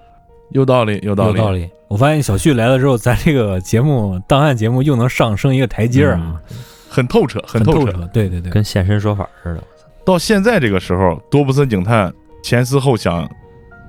[0.51, 1.69] 有道理，有道理，有道理。
[1.89, 6.41] 我发现小旭来了之后，咱这个节目档案节目又能上升一个台阶儿啊，
[6.89, 7.63] 很透彻，很。
[7.63, 7.93] 透彻。
[8.13, 9.63] 对对对，跟现身说法似的。
[10.05, 13.29] 到现在这个时候，多布森警探前思后想，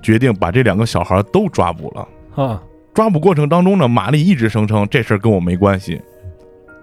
[0.03, 2.43] 决定把这两个小孩都抓捕了。
[2.43, 2.61] 啊，
[2.93, 5.99] 抓捕过程当中呢，玛丽一直声称这事儿跟我没关系。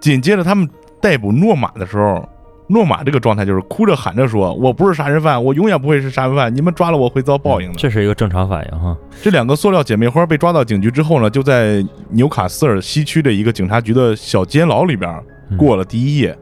[0.03, 0.69] 紧接着他们
[1.01, 2.27] 逮捕诺玛的时候，
[2.67, 7.75] 诺玛这个状态就是哭着喊着说：“我不是杀人犯，我永远不会是杀人犯，你们抓了我会遭报应的。
[7.77, 8.97] 这是一个正常反应哈。
[9.21, 15.09] 这两个塑料姐妹花被抓到警局之后呢，就在纽卡斯尔西区的一个警察局的小监牢里边
[15.49, 16.37] 嗯过了第一夜。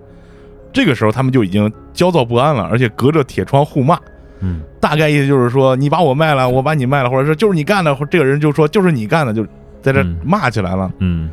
[0.74, 3.96] 这个时候，他们就已经焦躁不安了，而且隔着铁窗互骂。
[4.40, 9.46] 嗯大概意思就是说，你把我卖了，我把你卖了，或者说就是你干的，或者这个人就说就是你干的，就
[9.84, 10.92] 在这嗯骂起来了。
[10.98, 11.30] 嗯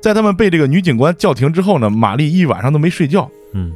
[0.00, 3.28] 在他们被这个女警官叫停之后呢，玛丽一晚上都没睡觉。
[3.52, 3.72] 嗯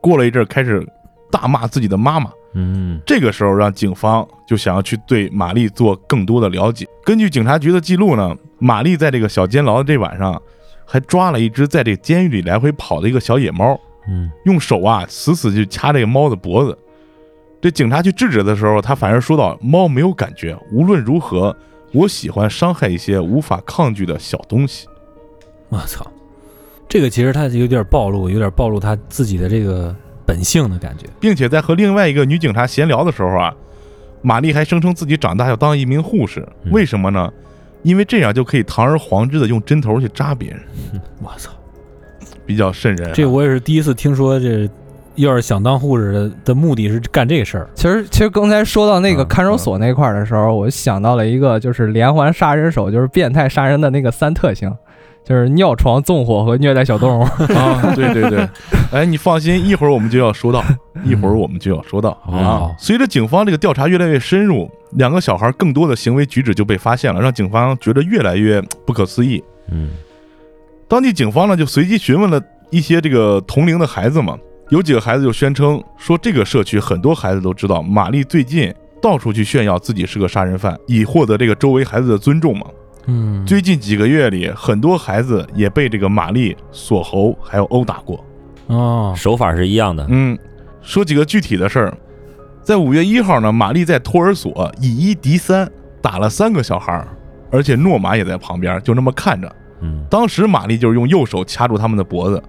[0.00, 0.86] 过了一阵儿，开始
[1.30, 2.30] 大骂自己的妈妈。
[2.54, 6.86] 嗯这个时候，让警方就想要去对玛丽做更多的了解。
[7.04, 10.40] 根据警察局的记录呢，玛丽在这个小监牢的这晚上，
[10.84, 16.76] 还抓了一只在这个监狱里来回跑的一个小野猫，嗯用手啊死死去掐这个猫的脖子。
[17.62, 21.56] 这警察去制止的时候，他反而说到：“猫没有感觉，无论如何，
[21.92, 24.88] 我喜欢伤害一些无法抗拒的小东西。
[25.74, 26.06] 我操，
[26.86, 29.94] 这个其实他有点暴露，有点暴露他自己的这个
[30.26, 33.54] 本性的感觉。”并且在和另外一个女警察闲聊的时候啊，
[34.20, 36.70] 玛丽还声称自己长大要当一名护士，嗯。
[36.70, 37.32] 为什么呢？
[37.82, 40.60] 因为这样就可以堂而皇之的用针头去扎别人，
[41.20, 41.50] 我操，
[42.46, 44.70] 比较瘆人啊、这我也是第一次听说，这
[45.16, 47.68] 要是想当护士的的目的是干这事儿。
[47.74, 54.72] 其实，其实刚才说到那个嗯看守所那块儿的时候，我想到了一个，就是连环杀人手，就是变态杀人的那个三特性，
[55.24, 57.22] 就是尿床、纵火和虐待小动物。
[57.54, 58.48] 啊，对对对，
[58.92, 60.64] 哎，你放心，一会儿我们就要说到，
[61.04, 62.74] 一会儿我们就要说到哦啊。
[62.78, 69.42] 随着警方这个调查越来越深入，两个小孩更多的行为举止就被发现了，让警方觉得越来越不可思议。
[69.70, 69.90] 嗯
[70.88, 72.38] 当地警方呢就随机询问了
[72.70, 74.36] 一些这个同龄的孩子嘛，
[74.68, 82.66] 有几个孩子就宣称说，这个社区很多孩子都知道玛丽最近到处去炫耀自己是个杀人犯，以获得这个周围孩子的尊重嘛。
[83.06, 88.24] 嗯，最近几个月里，很多孩子也被这个玛丽锁喉，还有殴打过。
[88.68, 90.06] 哦，手法是一样的。
[90.08, 90.38] 嗯，
[90.82, 91.98] 说几个具体的事儿，
[92.62, 95.68] 在五月一号呢，玛丽在托儿所以一敌三，
[96.00, 97.08] 打了三个小孩儿，
[97.50, 99.52] 而且诺玛也在旁边，就那么看着。
[99.80, 102.40] 嗯当时玛丽就是用右手掐住他们的脖子。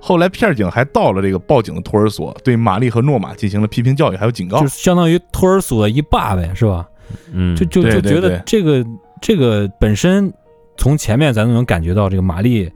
[0.00, 4.66] 后来片警还到了这个报警的托儿所，对玛丽和诺玛进行了批评教育，还有警告就。
[4.68, 6.86] 相当于托儿所的一霸呗，是吧？
[7.32, 8.84] 嗯，就就就觉对对对得这个
[9.20, 10.32] 这个本身
[10.76, 12.70] 从前面咱都能感觉到，这个玛丽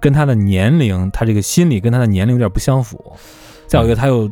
[0.00, 3.12] 跟她的年龄，她这个心理跟她的年龄有点不相符。
[3.66, 4.30] 再有一个，她又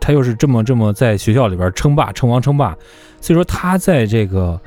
[0.00, 2.76] 她又是这么这么在学校里边称霸、称王、称霸，
[3.20, 4.60] 所以说她在这个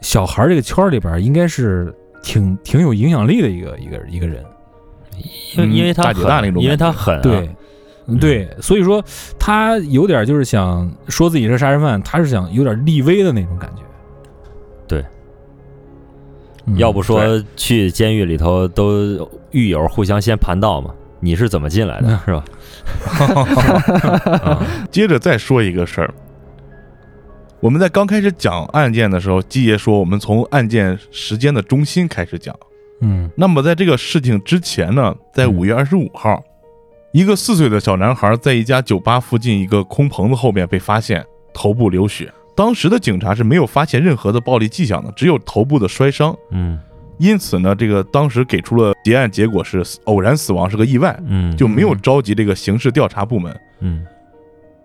[0.00, 4.44] 小孩这个圈儿里边，应该是挺挺有影响力的一个一个一个人。
[5.54, 7.50] 因为因为他大大那种狠，因为他狠啊，对，
[8.06, 9.04] 嗯对，所以说
[9.38, 13.82] 他有点就是想说自己是杀人犯，他是想有点立威的那种感觉。
[14.88, 15.04] 对
[16.70, 22.44] 嗯，要不说去监狱里头都狱友互相先盘道嘛，你是怎么进来的，是吧？
[24.42, 26.14] 啊 接着再说一个事儿，
[27.60, 32.54] 我们在刚开始讲案件的时候，季爷说我们从案件时间的中心开始讲。
[33.02, 36.42] 嗯那么在这个事情之前呢，在嗯五月二十五号，
[37.12, 42.30] 一个四岁的小男孩在一家酒吧附近一个空棚子后面被发现，头部流血。
[42.54, 46.36] 当时的警察是没有发现任何的暴力迹象的，只有头部的摔伤。
[46.50, 46.78] 嗯
[47.18, 53.54] 因此呢，这个当时给出了结案结果是偶然死亡，是个意外，嗯，就没有召集这个刑事调查部门。
[53.80, 54.06] 嗯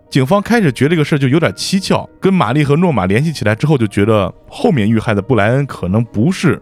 [0.10, 6.62] 警方开始觉得这个事儿就有点蹊跷，跟玛丽和诺玛联系起来之后，就觉得后面遇害的布莱恩可能不是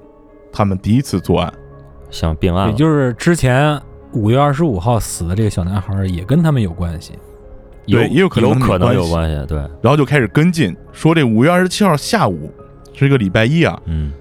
[0.51, 1.51] 他们第一次作案。
[2.09, 3.79] 想并案，也就是之前
[4.11, 7.13] 五月二十五号死的这个小男孩也跟他们有关系。
[7.86, 9.36] 有对也有可能有可能有关系。
[9.82, 12.52] 然后就开始跟进，说这五月二十七号下午
[12.93, 14.13] 是一个礼拜一啊，嗯。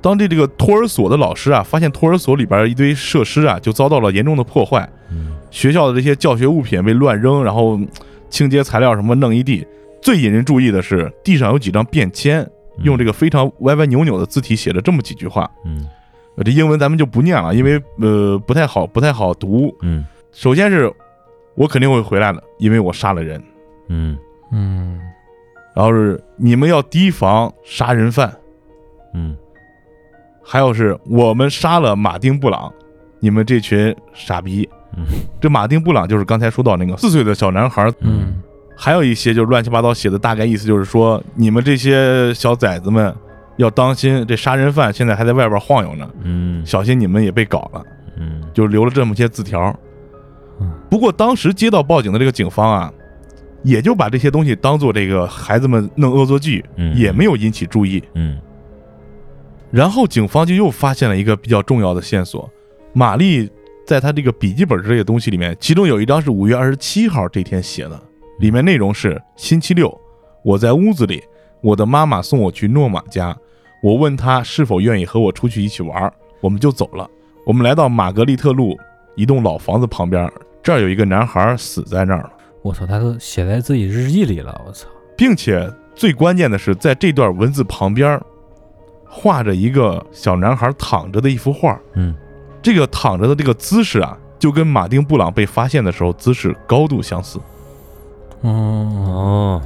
[0.00, 5.32] 当地这个托儿所的老师啊，发现托儿所里边一堆设施啊，就遭到了严重的破坏，嗯。
[5.50, 7.88] 学校的这些教学物品被乱扔，然后嗯
[8.30, 9.66] 清洁材料什么弄一地。
[10.00, 12.44] 最引人注意的是，地上有几张便签，
[12.82, 15.48] 用这个个非常歪歪扭扭的字体写了这么几句话。
[16.42, 19.72] 这英文咱们就不念了，因为呃不太好，不太好读。
[19.82, 20.04] 嗯。
[20.32, 20.90] 首先是
[21.54, 23.42] 我肯定会回来的，因为我杀了人。
[23.88, 24.16] 嗯
[24.50, 25.00] 嗯
[25.74, 28.32] 然后是你们要提防杀人犯，
[29.14, 29.36] 嗯
[30.42, 32.72] 还有是我们杀了马丁布朗，
[33.20, 34.68] 你们这群傻逼。
[34.96, 35.04] 嗯
[35.40, 38.42] 这马丁布朗就是刚才说到那个四岁的小男孩，嗯
[38.76, 43.14] 还有一些就是乱七八糟写的，大概意思就是说你们这些小崽子们
[43.56, 47.82] 要当心，这杀人犯现在还在外边晃悠呢，嗯小心你们也被搞了。
[48.18, 49.91] 嗯就留了这么些字条嗯。
[50.90, 52.92] 不过当时接到报警的这个警方啊，
[53.62, 58.02] 也就把这些东西当做这个孩子们弄恶作剧，嗯也没有引起注意。
[58.14, 58.38] 嗯
[59.70, 62.50] 然后警方就又发现了一个比较重要的线索：
[62.92, 63.48] 玛丽
[63.86, 67.98] 在她这个笔记本之类的东西里面，其中有一张是五月二十七号这天写的，
[68.38, 69.98] 里面内容是星期六，
[70.44, 71.22] 我在屋子里，
[71.62, 73.34] 我的妈妈送我去诺玛家，
[73.82, 77.08] 我问她是否愿意和我出去一起玩，我们就走了。
[77.46, 78.76] 我们来到玛格丽特路
[79.16, 80.30] 一栋老房子旁边，
[80.62, 88.20] 这儿有一个男孩死在那儿了，我操，他都写在自己日记里了，我操，并且最关键的是，在这段文字旁边
[89.04, 91.78] 画着一个小男孩躺着的一幅画。
[91.94, 92.14] 嗯，
[92.62, 97.38] 这个躺着的这个姿势啊，就跟马丁布朗被发现的时候姿势高度相似。
[98.42, 99.62] 哦，哦，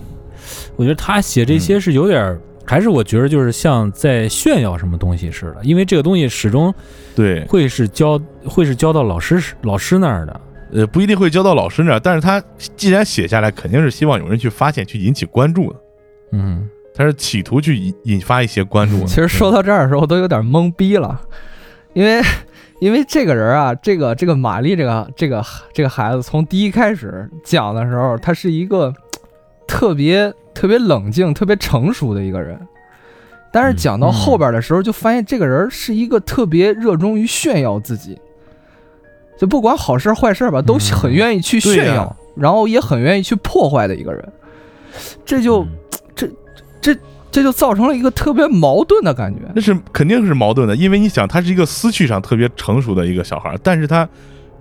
[0.77, 6.75] 我觉得他写这些是有点儿，还是我觉得就是像在炫耀什么东西似的，因为这个东西始终
[7.15, 10.41] 对，会是交会是交到老师老师那儿的，
[10.73, 12.43] 呃，不一定会交到老师那儿，但是他
[12.77, 15.81] 既然写下来，肯定是希望有人去发现，去引起关注的。
[16.33, 19.07] 嗯，他是企图去引引发一些关注的。
[19.09, 21.21] 其实说到这儿的时候，我都有点懵逼了，
[21.93, 22.21] 因为
[22.81, 28.93] 因为这个人啊，这个这个玛丽这个这个这个孩子，从第一开始讲的时候，他是一个
[29.67, 32.59] 特别特别冷静、特别成熟的一个人，
[33.51, 38.19] 但是讲到后边的时候，就发现这个人是一个特别热衷于炫耀自己，
[39.39, 44.33] 就不管好事坏事吧，都嗯很愿意去炫耀，然后也很愿意去破坏的一个人，
[45.25, 45.63] 这就。
[45.63, 45.69] 嗯
[46.81, 46.97] 这
[47.33, 49.41] 这就造成了一个特别矛盾的感觉。
[49.57, 54.09] 那是肯定是矛盾的，因为你想，他是一个思绪上特别成熟的一个小孩，但是他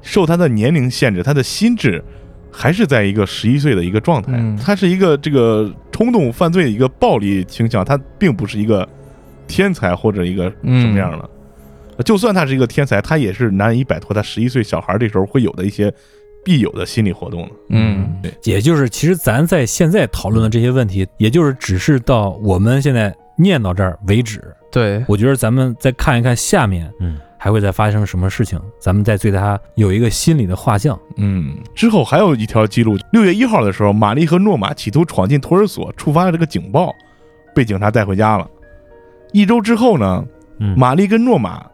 [0.02, 2.04] 受他的年龄限制，他的心智
[2.52, 4.32] 还是在一个十一岁的一个状态。
[4.36, 8.90] 嗯他是一个这个冲动犯罪的一个暴力倾向，他并不是一个
[9.48, 11.30] 天才或者一个什么样的。
[12.04, 15.94] 就算他是一个天才，他也是难以摆脱他十一岁小孩这时候会有的一些
[16.44, 17.52] 必有的心理活动的。
[17.70, 24.44] 嗯也就是其实咱在现在讨论的这些问题，也就是只是到我们现在念到这儿为止。
[24.72, 31.00] 对，我觉得咱们再看一看下面嗯还会再发生什么事情，咱们再对他有一个心理的画像。
[31.18, 36.94] 嗯，之后还有一条记录，六月一号的时候，玛丽和诺玛企图闯进托儿所，触发了这个警报，
[37.54, 38.50] 被警察带回家了。
[39.32, 40.26] 一周之后呢，
[40.60, 41.66] 嗯，玛丽跟诺玛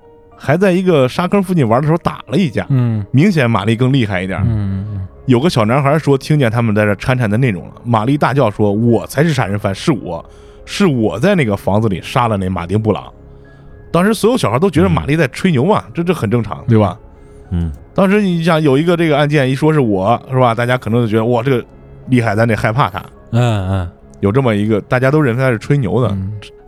[0.43, 4.41] 还在一个沙坑附近玩的时候打了一架，嗯明显玛丽更厉害一点。
[4.43, 10.25] 嗯有个小男孩说听见他们在这掺掺的内容了，玛丽大叫说：“我才是杀人犯，是我，
[10.65, 13.05] 是我在那个房子里杀了那马丁布朗。”
[13.93, 16.97] 当时所有小孩都觉得玛丽在吹牛嘛，这这很正常，对吧？
[17.51, 21.63] 嗯当时你想有一个这个案件一说是我是吧，大家可能就觉得哇这个
[22.07, 22.99] 厉害，咱得害怕他。
[23.31, 23.89] 嗯嗯
[24.21, 26.15] 有这么一个，大家都认为他是吹牛的。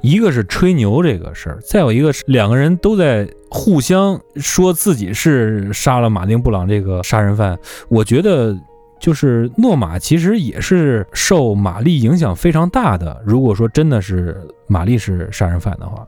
[0.01, 7.57] 一个是吹牛这个事儿，再有一个是两个人都在互相说自己是杀了马丁布朗这个杀人犯。
[7.87, 8.53] 我觉得
[8.99, 13.21] 就是诺玛其实也是受玛丽影响非常大的。
[13.25, 16.05] 如果说真的是玛丽是杀人犯的话，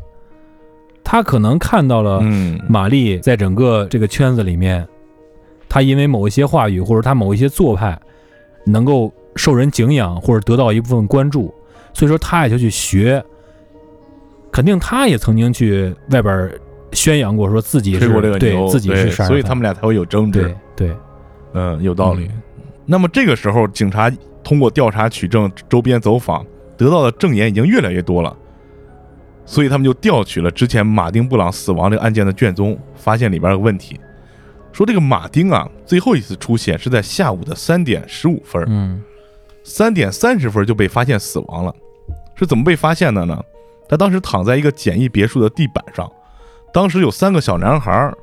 [1.01, 2.21] 他可能看到了，
[2.67, 4.85] 玛丽在整个这个圈子里面，
[5.69, 7.97] 他因为某一些话语或者他某一些做派，
[8.65, 11.53] 能够受人敬仰或者得到一部分关注，
[11.93, 13.23] 所以说他也就去学。
[14.51, 16.51] 肯定他也曾经去外边
[16.93, 20.87] 宣扬过，说自己是吹过这个牛，对自己是杀人，所以他们俩才会有争执对。
[20.87, 20.97] 对，
[21.53, 22.25] 嗯，有道理。
[22.25, 22.41] 嗯
[22.87, 24.11] 那么这个时候，警察
[24.43, 26.45] 通过调查取证、周边走访，
[26.77, 28.37] 得到的证言已经越来越多了，
[29.43, 33.99] 所以他们就调取了之前马丁布朗死亡这个案件的卷宗，发现里边有个问题，
[34.71, 39.01] 说这个马丁啊，最后一次出现是在下午的三点十五分，嗯
[39.65, 41.73] 三点三十分就被发现死亡了。
[42.35, 43.41] 是怎么被发现的呢？
[43.89, 46.09] 他当时躺在一个简易别墅的地板上，
[46.73, 48.15] 当时有三个小男孩儿，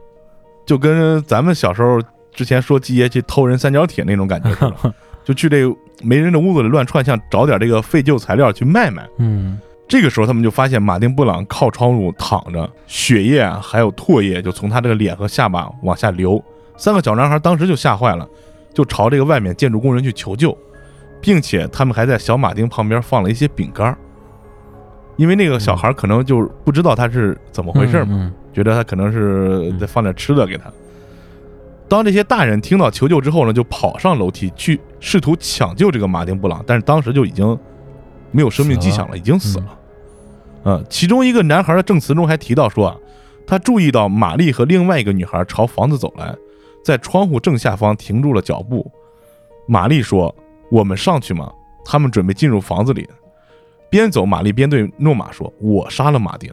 [0.65, 2.01] 就跟咱们小时候
[2.33, 9.07] 之前说季爷去偷人三角铁那种感觉似的， 就去这个没人的屋子里乱窜，想找点这个废旧材料去卖卖。
[9.19, 16.43] 嗯这个时候，他们就发现马丁布朗靠窗户躺着，血液啊还有唾液就从他这个脸和下巴往下流。
[16.77, 18.27] 三个小男孩当时就吓坏了，
[18.73, 20.57] 就朝这个外面建筑工人去求救，
[21.23, 23.97] 并且他们还在小马丁旁边放了一些饼干儿，
[25.17, 30.71] 因为那个小孩可能就不知道他是怎么回事嘛，嗯觉得他可能是再放点吃的给他。
[31.89, 37.59] 当这些大人听到求救之后呢，就跑上楼梯去试图抢救这个马丁布朗，但是当时就已经
[38.31, 39.79] 没有生命迹象了，已经死了。
[40.65, 42.97] 嗯，其中一个男孩的证词中还提到说啊，
[43.47, 46.35] 他注意到玛丽和另外一个女孩朝房子走来，
[46.85, 48.91] 在窗户正下方停住了脚步。
[49.67, 50.35] 玛丽说
[50.73, 51.53] ：“我们上去吗？”
[51.85, 53.09] 他们准备进入房子里。
[53.91, 56.51] 边走，玛丽边对诺玛说：“我杀了马丁。”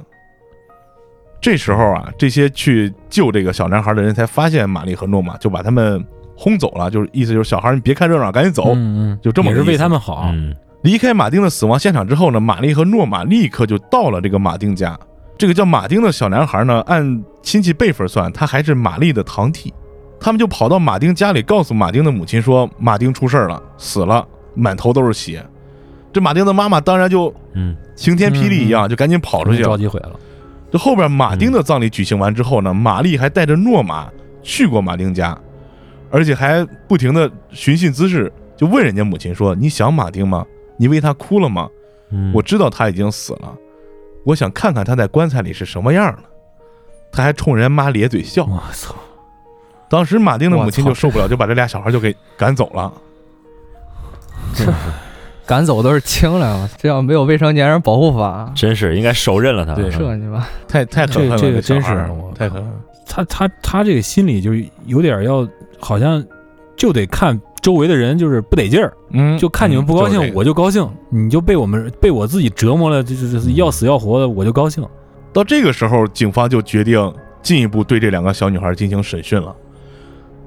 [1.41, 6.05] 这时候啊，这些去救这个小男孩的人才发现玛丽和诺玛，就把他们
[6.36, 6.91] 轰走了。
[6.91, 8.74] 就是意思就是小孩你别看热闹，赶紧走。
[8.74, 10.30] 嗯嗯，就这么也是为他们好。
[10.34, 14.97] 嗯离开马丁的死亡现场之后呢，玛丽和诺玛立刻就到了这个马丁家。
[15.38, 19.74] 这个叫马丁的小男孩呢，按亲戚辈分算，他还是玛丽的堂弟。
[20.20, 25.45] 他们就跑到马丁家里，告诉马丁的母亲说马丁出事儿了，死了，满头都是血。
[26.11, 29.63] 这马丁的妈妈当然就嗯晴天霹雳一样，就赶紧跑出去了。
[29.63, 30.11] 着急毁了。
[30.72, 34.09] 这后边马丁的葬礼举行完之后呢，玛丽还带着诺玛
[34.41, 35.38] 去过马丁家，
[36.11, 40.45] 而且还不停的寻衅滋事，就问人家母亲说：“你想马丁吗？
[40.78, 41.67] 你为他哭了吗？
[42.11, 43.55] 嗯，我知道他已经死了，
[44.26, 46.24] 我想看看他在棺材里是什么样的。”
[47.11, 48.45] 他还冲人妈咧嘴笑。
[48.45, 48.93] 我操！
[49.89, 52.93] 当时马丁的母亲就受不了，就把这俩小孩就给赶走了。
[55.45, 59.73] 赶走都是轻了，这要没有未成年人保护法，真是应该手刃了他。
[59.73, 61.87] 对这你吧太太可恨了，这这个真是
[62.35, 62.73] 太可恨了。
[63.07, 64.51] 他他他这个心里就
[64.85, 65.47] 有点要，
[65.79, 66.23] 好像
[66.75, 74.87] 就得看周围的人就是不得劲儿，嗯就看你们不高兴我就高兴，你就被我们被我自己折磨了，就是就是要死要活的，我就高兴。
[75.33, 77.11] 到这个时候，警方就决定
[77.41, 79.55] 进一步对这两个小女孩进行审讯了。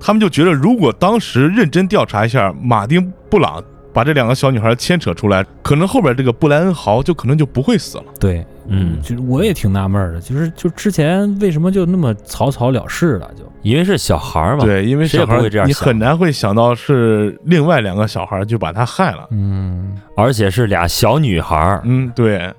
[0.04, 3.00] 他们就觉得，如果当时认真调查一下马丁·
[3.30, 8.04] 布朗，把这两个小女孩牵扯出来，可能后边这个布莱恩·豪就可能就不会死了。
[8.18, 13.30] 对，嗯，就是我也挺纳闷的，就是就之前为什么就那么草草了事了？
[13.36, 19.28] 就因为是小孩儿嘛。，对，因为谁也小孩会这样想很难会想到是另外两个小孩就把他害了。
[19.30, 21.82] 嗯，而且是俩小女孩儿。
[21.84, 22.52] 嗯，对。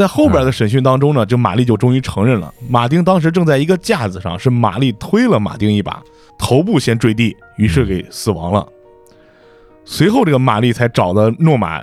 [0.00, 6.02] 在后边的审讯当中呢，这玛丽就终于承认了，马丁当时正在一个架子上，是玛丽推了马丁一把，
[6.38, 8.66] 头部先坠地，于是给死亡了。
[9.84, 11.82] 随后，这个玛丽才找的诺玛，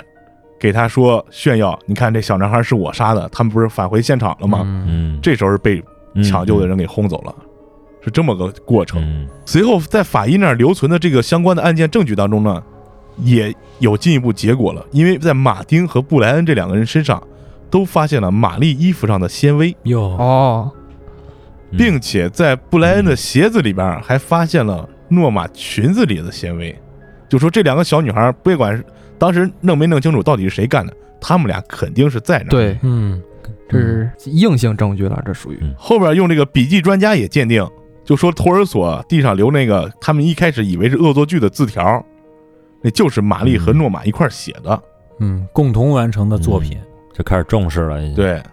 [0.60, 4.62] 给他说炫耀，你看这小男孩是我杀的，他们不是返回现场了吗？
[4.64, 5.80] 嗯嗯，这时候是被
[6.16, 7.36] 嗯抢救的人给轰走了，
[8.04, 9.00] 是这么个过程。
[9.00, 12.64] 嗯随后，在法医那儿留存的这个相关的案件证据当中呢，
[13.18, 17.22] 也有进一步结果了，因为在马丁和布莱恩这两个人身上
[17.70, 20.72] 都发现了玛丽衣服上的纤维，哟，哦，
[21.72, 26.74] 嗯并且在布莱恩的鞋子里边还发现了诺玛裙子里的纤维。
[27.30, 28.86] 就说这两个小女孩，别管是
[29.18, 32.50] 当时弄没弄清楚到底是谁干的，他们俩肯定是在那。
[32.50, 33.22] 对，嗯，
[33.68, 35.60] 这是硬性证据了，这属于。
[35.76, 37.68] 后边用这个笔记专家也鉴定，
[38.06, 42.02] 就说托儿所地上留那个他们一开始以为是恶作剧的字条，
[42.82, 44.82] 那就是玛丽和诺玛一块写的。
[45.20, 46.78] 嗯，共同完成的作品，
[47.18, 48.02] 就开始重视了。
[48.02, 48.44] 已经，对，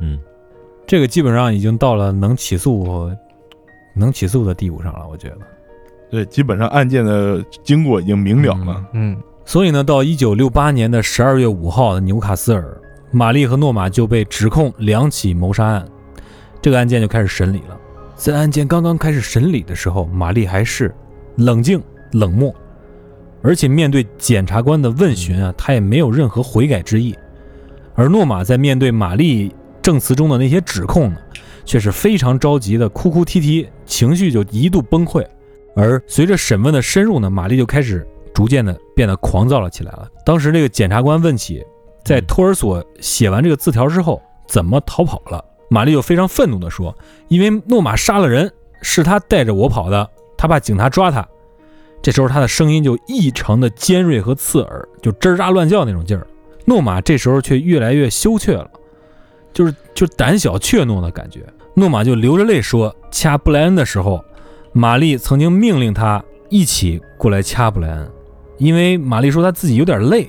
[0.00, 0.18] 嗯
[0.86, 3.10] 这个基本上已经到了能起诉、
[3.94, 5.38] 能起诉的地步上了，我觉得。
[6.10, 8.84] 对，基本上案件的经过已经明了了。
[8.92, 12.78] 嗯，所以呢，到一九六八年的十二月五号的纽卡斯尔，
[13.10, 15.88] 玛丽和诺玛就被指控两起谋杀案，
[16.60, 17.80] 这个案件就开始审理了。
[18.14, 20.94] 在案件刚刚开始审理的时候，玛丽还是
[21.36, 21.82] 冷静
[22.12, 22.54] 冷漠，
[23.42, 27.16] 而且面对检察官的问询啊，她也没有任何悔改之意。
[27.94, 31.18] 而诺玛在面对玛丽证词中的那些指控呢，
[31.64, 35.24] 却是非常着急的哭哭啼啼，情绪就一度崩溃。
[35.76, 40.08] 而随着审问的深入呢，玛丽就开始逐渐的变得狂躁了起来了。
[40.24, 41.64] 当时这个检察官问起，
[42.04, 46.96] 在托儿所写完这个字条之后怎么逃跑了，玛丽就非常愤怒地说
[47.28, 48.50] ：“因为诺玛杀了人，
[48.82, 51.26] 是他带着我跑的，他怕警察抓他。”
[52.02, 56.26] 这时候他的声音就异常的尖锐和刺耳，就吱喳乱叫那种劲儿。
[56.64, 58.70] 诺玛这时候却越来越羞怯了，
[59.52, 61.44] 就是就胆小怯懦的感觉。
[61.74, 64.24] 诺玛就流着泪说：“掐布莱恩的时候。”
[64.76, 68.10] 玛丽曾经命令他一起过来掐布莱恩，
[68.58, 70.28] 因为玛丽说她自己有点累，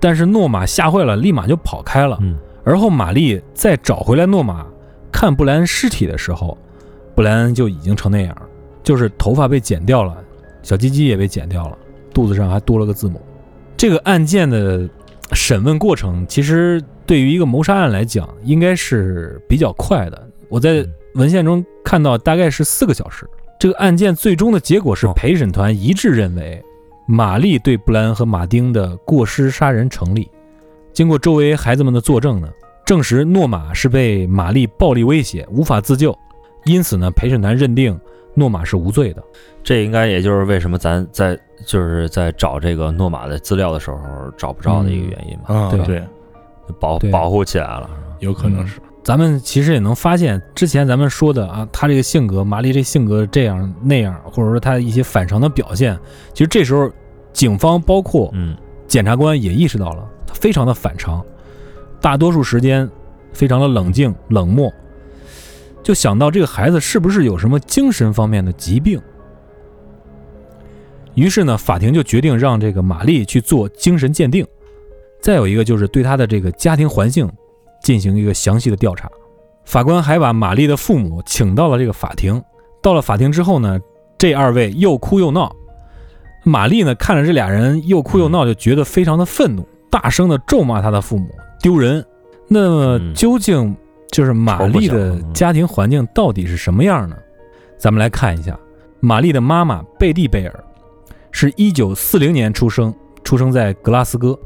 [0.00, 2.18] 但是诺玛吓坏了，立马就跑开了。
[2.20, 4.66] 嗯而后玛丽再找回来诺玛
[5.12, 6.58] 看布莱恩尸体的时候，
[7.14, 8.36] 布莱恩就已经成那样，
[8.82, 10.16] 就是头发被剪掉了，
[10.64, 11.78] 小鸡鸡也被剪掉了，
[12.12, 13.20] 肚子上还多了个字母。
[13.76, 14.88] 这个案件的
[15.32, 20.30] 审问过程，其实对于一个谋杀案来讲，应该是比较快的。
[20.48, 23.28] 我在文献中看到，大概是四个小时。
[23.58, 26.62] 这个案件最终的结果是，陪审团一致认为，
[27.08, 30.30] 玛丽对布莱恩和马丁的过失杀人成立。
[30.92, 32.48] 经过周围孩子们的作证呢，
[32.84, 36.16] 证实诺玛是被玛丽暴力威胁，无法自救，
[36.64, 37.98] 因此呢，陪审团认定
[38.36, 39.22] 诺玛是无罪的。
[39.64, 43.98] 这应该也就是为什么咱在就是在找这个诺玛的资料的时候
[44.36, 47.90] 找不着的一个原因吧，啊，对对，对保保护起来了。
[48.20, 48.78] 有可能是。
[49.02, 55.96] 咱们其实也能发现，之前咱们说的啊，他这个性格，麻利这性格这样那样，或者说他一些反常的表现，
[56.32, 56.90] 其实这时候
[57.32, 58.56] 警方包括嗯
[58.88, 61.24] 检察官也意识到了，他非常的反常，
[62.00, 62.88] 大多数时间
[63.32, 64.72] 非常的冷静冷漠，
[65.86, 69.00] 就想到这个孩子是不是有什么精神方面的疾病。
[71.14, 74.44] 于是呢，法庭就决定让这个玛丽去做精神鉴定，
[75.22, 77.30] 再有一个就是对她的这个家庭环境
[77.80, 79.08] 进行一个详细的调查。
[79.64, 82.42] 法官还把玛丽的父母请到了这个法庭。
[82.82, 83.78] 到了法庭之后呢，
[84.18, 85.54] 这二位又哭又闹。
[86.42, 91.28] 玛丽呢，看着这俩人又哭又闹，就觉得非常的愤怒，大声的咒骂他的父母
[91.60, 92.04] 丢人。
[92.48, 93.76] 那么嗯究竟
[94.10, 97.16] 就是玛丽的家庭环境到底是什么样呢？
[97.78, 98.58] 咱们来看一下，
[99.00, 100.64] 玛丽的妈妈贝蒂贝尔
[101.30, 104.38] 是一九四零年出生，出生在格拉斯哥。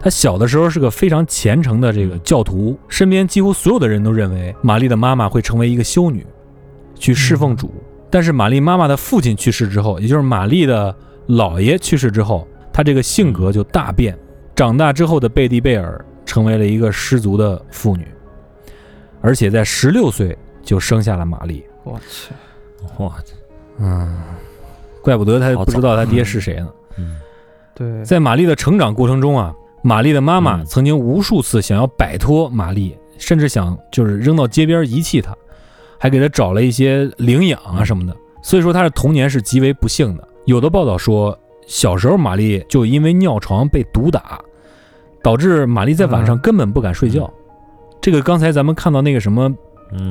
[0.00, 6.26] 她小的时候是个非常虔诚的这个教徒，身边几乎所有的人都认为玛丽的妈妈会成为一个修女，
[6.98, 7.72] 去侍奉主。
[8.10, 10.94] 但是玛丽妈妈的父亲去世之后，也就是玛丽的
[11.28, 14.16] 姥爷去世之后，她这个性格就大变。
[14.54, 18.06] 长大之后的贝蒂贝尔成为了一个失足的妇女，
[19.24, 21.64] 而且在十六岁就生下了玛丽。
[21.82, 22.30] 我去，
[22.98, 23.32] 我去，
[23.78, 24.22] 嗯，
[25.00, 26.68] 怪不得他不知道他爹是谁呢。
[26.98, 27.16] 嗯
[27.74, 35.34] 对，在玛丽的成长过程中啊，玛丽的妈妈嗯曾经无数次想要摆脱玛丽，甚至想就是扔到街边遗弃她，
[35.98, 38.14] 还给她找了一些领养啊什么的。
[38.42, 40.28] 所以说她的童年是极为不幸的。
[40.44, 44.38] 有的报道说，小时候玛丽就因为尿床被毒打，
[45.22, 47.32] 导致玛丽在晚上嗯根本不敢睡觉。
[48.04, 49.50] 这个刚才咱们看到那个什么，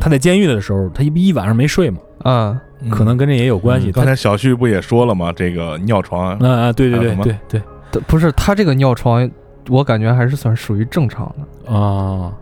[0.01, 3.91] 他，在监狱的时候，他一一晚上没睡嘛，啊，可能跟这也有关系。
[3.91, 5.31] 刚才小旭不也说了吗？
[5.31, 9.29] 这个尿床啊啊，对对对对对对不是他这个尿床，
[9.69, 12.33] 我感觉还是算属于正常的，啊，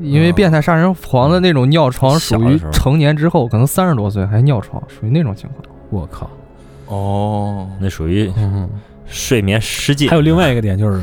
[0.00, 5.62] 因为变态杀人狂的那种尿床属于成年之后，可能三十多岁还尿床，属于那种情况。
[5.90, 6.28] 我靠，
[6.86, 8.68] 哦，那属于嗯。
[9.10, 10.06] 睡眠失禁。
[10.10, 11.00] 还有另外一个点就是，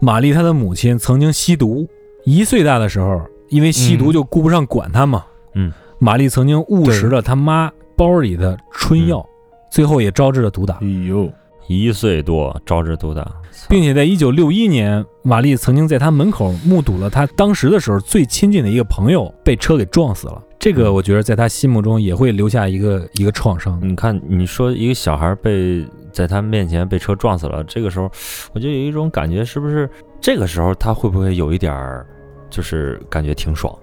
[0.00, 1.86] 玛丽她的母亲曾经吸毒，
[2.24, 5.24] 一岁大的时候，因为吸毒嗯就顾不上管他嘛。
[5.54, 9.24] 嗯，玛丽曾经误食了他妈包里的春药，
[9.70, 11.30] 最后也招致了毒打哎，呦，
[11.66, 13.30] 一岁多招致毒打，
[13.68, 20.42] 并且在一九六一年，玛丽曾经在他门口目睹了他当时的时候最亲近的一个朋友被车给撞死了。
[20.58, 23.80] 这个嗯我觉得在他心目中也会留下一个一个创伤。
[23.82, 28.10] 你看，你说一个小孩被在他面前被车撞死了，这个时候
[28.52, 29.90] 我就有一种感觉，是不是
[30.22, 32.06] 这个时候他会不会有一点儿，
[32.48, 33.76] 就是感觉挺爽？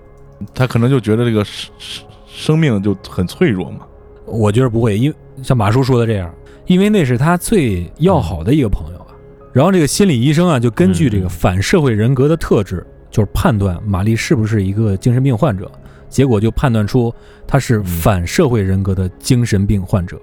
[0.53, 3.85] 他可能就觉得这个生生生命就很脆弱嘛。
[4.25, 6.33] 我觉得不会，因为像马叔说的这样，
[6.65, 9.07] 因为那是他最要好的一个朋友啊。
[9.51, 15.69] 然后这个心理医生啊，就根据这个嗯反社会人格的特质，就是判断玛丽是不是一个精神病患者，
[16.07, 17.13] 结果就判断出
[17.45, 20.17] 她是反社会人格的精神病患者，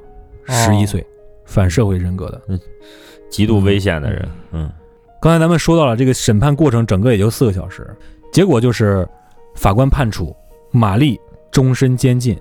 [0.46, 1.06] 十一、哦岁，
[1.44, 2.40] 反社会人格的。
[3.28, 4.70] 极度危险的人，嗯
[5.20, 7.88] 刚才咱们说到了这个审判过程，整个也就四个小时，
[8.32, 9.08] 结果就是
[9.54, 10.36] 法官判处
[10.70, 11.18] 玛丽
[11.50, 12.38] 终身监禁，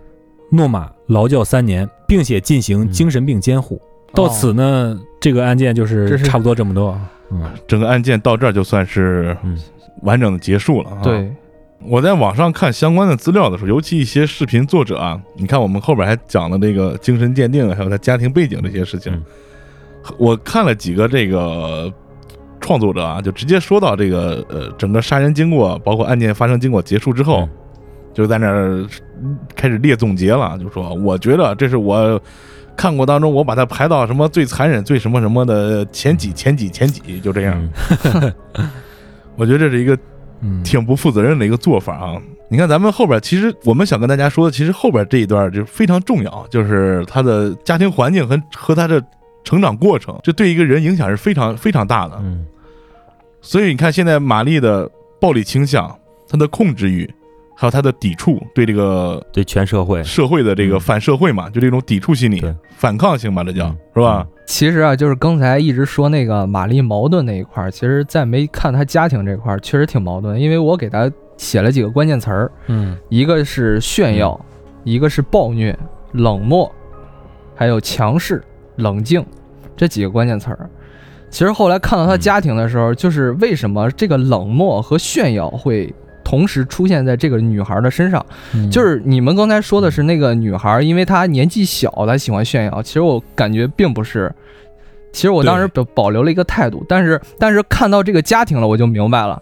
[0.51, 3.81] 诺玛劳教三年，并且进行精神病监护。
[4.13, 7.11] 到此呢，这个案件就是差不多这么多啊。
[7.31, 9.57] 嗯，整个案件到这儿就算是嗯
[10.03, 11.33] 完整的结束了啊。，对，
[11.81, 19.13] 我在网上看相关的资料的时候，尤其一些视频作者啊，你看我们后边还讲了这个精神鉴定，还有他家庭背景这些事情。
[19.13, 19.23] 嗯
[20.19, 21.91] 我看了几个这个
[22.65, 27.49] 创作者啊，就直接说到这个呃整个杀人经过，包括案件发生经过结束之后，嗯
[28.13, 28.83] 就在那儿
[29.55, 32.19] 开始列总结了，就说我觉得这是我。
[32.77, 37.69] 看过当中，我把它排到什么最残忍、最什么什么的前几、前几、前几，就这样。
[38.03, 38.33] 嗯
[39.37, 39.97] 我觉得这是一个
[40.41, 42.21] 嗯，挺不负责任的一个做法啊！
[42.49, 49.01] 你看，咱们后边其实我们想跟大家说的，其实后边这一段就非常重要，就是他的家庭环境和和他的
[49.45, 52.17] 成长过程，这对一个人影响是非常非常大的。
[52.21, 52.45] 嗯
[53.45, 54.89] 所以你看，现在玛丽的
[55.21, 55.87] 暴力倾向、
[56.27, 57.07] 她的控制欲，
[57.55, 60.79] 还有她的抵触，对这个对全社会，社会的这个嗯。
[60.79, 62.43] 反社会嘛，就这种抵触心理、
[62.75, 63.77] 反抗性吧，这叫嗯。
[63.93, 64.27] 是吧？
[64.47, 70.41] 其实啊，就是刚才一直说那个玛丽矛盾那一块儿，其实在没看她家庭这块儿，确实挺矛盾。
[70.41, 72.97] 因为我给她写了几个关键词儿，嗯。
[73.09, 74.43] 一个是炫耀，
[74.83, 75.77] 一个是暴虐、
[76.13, 76.71] 冷漠，
[77.53, 78.43] 还有强势、
[78.77, 79.23] 冷静
[79.77, 80.67] 这几个关键词儿。
[81.35, 88.25] 其实后来看到她家庭的时候，就是为什么这个冷漠和炫耀会同时出现在这个女孩的身上。
[88.53, 92.81] 嗯，就是你们刚才说的是那个女孩，因为她年纪小，她喜欢炫耀。
[92.81, 94.33] 其实我感觉并不是，
[95.11, 99.37] 其实我当时保保留了一个态度，但是但是看到这个家庭了，我就明白了，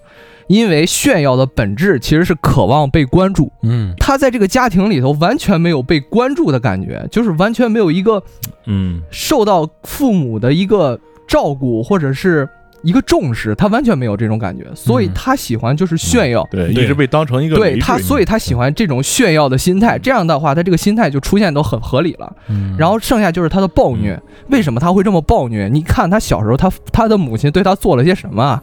[0.48, 3.52] 因为炫耀的本质其实是渴望被关注。
[3.62, 8.24] 嗯她在这个家庭里头完全没有被关注的感觉，就是完全没有一个
[8.66, 12.47] 嗯受到父母的一个照顾或者是
[12.82, 16.45] 一个重视，他完全没有这种感觉，所以他喜欢就是炫耀。
[16.51, 19.97] 对，对一直被当成一个对他，所以他喜欢这种炫耀的心态。
[19.97, 22.36] 这样的话，他这个心态就出现都很合理了。
[22.49, 25.69] 嗯，然后剩下就是他的暴虐，为什么他会这么暴虐？
[25.69, 28.61] 你看他小时候，他他的母亲对他做了些什么啊？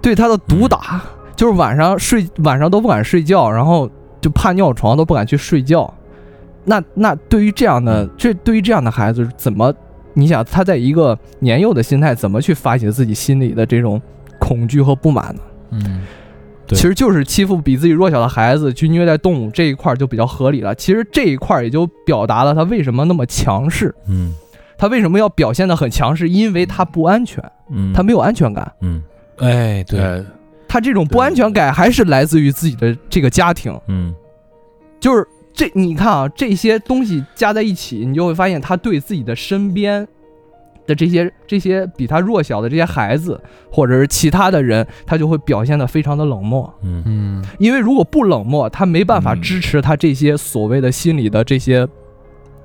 [0.00, 1.02] 对他的毒打，
[1.36, 3.90] 就是晚上睡晚上都不敢睡觉，然后
[4.22, 5.92] 就怕尿床都不敢去睡觉。
[6.64, 9.74] 那那对于这样的这对于这样的孩子，怎么
[10.18, 14.02] 你想他在一个年幼的心态，怎么去发泄自己心里的这种
[14.40, 15.40] 恐惧和不满呢？
[15.70, 16.02] 嗯，
[16.66, 16.76] 对。
[16.76, 20.74] 其实就是欺负比自己弱小的孩子，去虐待动物这一块就比较合理了。
[20.74, 24.34] 其实这一块也就表达了他为什么那么强势，嗯。
[24.76, 28.72] 他为什么要表现得很强势，因为他不安全，嗯，他没有安全感。
[28.80, 29.02] 嗯，
[29.38, 30.24] 哎，对，呃
[30.68, 34.14] 他这种不安全感还是来自于自己的这个家庭，嗯。
[35.00, 35.26] 就是
[35.58, 40.06] 这你看啊，这些东西加在一起，你就会发现他对自己的身边
[40.86, 46.72] 的这些这些比他弱小的这些孩子，或者是其他的人，他就会表现得非常的冷漠。
[46.82, 51.84] 嗯嗯因为如果不冷漠，他没办法嗯支持他这些所谓的心理的这些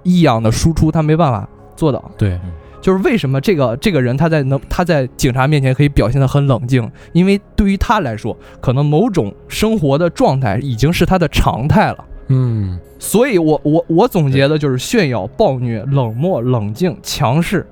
[0.04, 2.12] 异样的输出，他没办法做到。
[2.16, 2.40] 对，
[2.80, 12.06] 就是为什么这个这个人他在能他在警察面前可以表现得很冷静，因为对于他来说，可能某种生活的状态已经是他的常态了。
[12.28, 12.80] 嗯。
[13.00, 17.66] 所以我我我总结的就是炫耀、暴虐、冷漠、冷静、强势，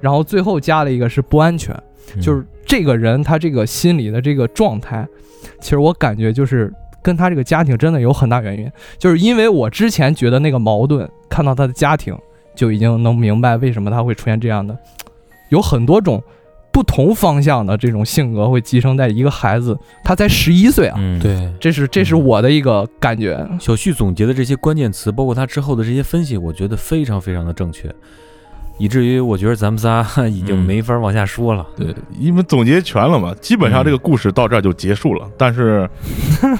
[0.00, 1.74] 然后最后加了一个是不安全，
[2.14, 2.20] 嗯。
[2.20, 5.06] 就是这个人他这个心理的这个状态，
[5.60, 12.16] 其实我感觉就是跟他这个家庭真的有很大原因，就是因为我之前觉得那个矛盾，看到他的家庭
[12.54, 14.76] 就已经能明白为什么他会出现这样的，
[15.48, 16.22] 有很多种
[16.74, 21.48] 不同方向的这种性格会寄生在一个孩子，他才十一岁啊，嗯，对。
[21.60, 27.88] 这是这是我的一个感觉，小旭总结的这些关键词，包括他之后的这些分析，我觉得非常非常的正确，
[28.76, 31.64] 以至于我觉得咱们仨已经没法往下说了。
[31.76, 35.30] 对，因为总结全了嘛，基本上这个故事到这儿就结束了。
[35.38, 35.88] 但是，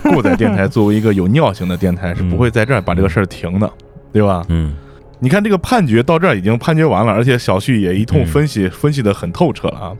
[0.05, 3.69] 过载电台作为一个有尿性的电台，是不会在这儿把这个事儿停的，
[4.13, 4.45] 对吧？
[4.49, 4.77] 嗯
[5.25, 8.27] 你看这个判决到这儿已经判决完了，而且小旭也一通嗯。
[8.27, 9.97] 分析，分析的很透彻了啊。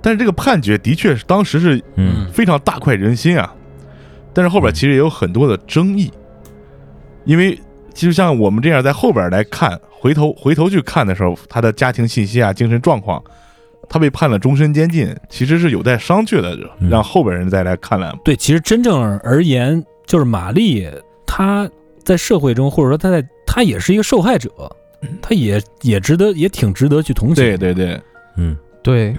[0.00, 2.30] 但是这个判决的确是当时是嗯。
[2.32, 3.52] 非常大快人心啊，
[4.32, 6.08] 但是后边其实也有很多的争议，
[7.24, 7.58] 因为
[7.92, 13.20] 其实像我们这样在后边来看，回头回头去看的时候，他的家庭信息啊、精神状况，
[13.88, 16.88] 他被判了终身监禁，其实是有待商榷的，嗯。
[16.88, 18.16] 让后边人再来看来。
[18.24, 20.88] 对，其实真正而言，就是玛丽
[21.26, 21.68] 她
[22.04, 23.20] 在社会中，或者说她在
[23.50, 24.50] 她也是一个受害者，
[25.22, 27.36] 他也也值得，也挺值得去同情。
[27.36, 27.98] 对对对，
[28.36, 28.54] 嗯。
[28.82, 29.16] 对，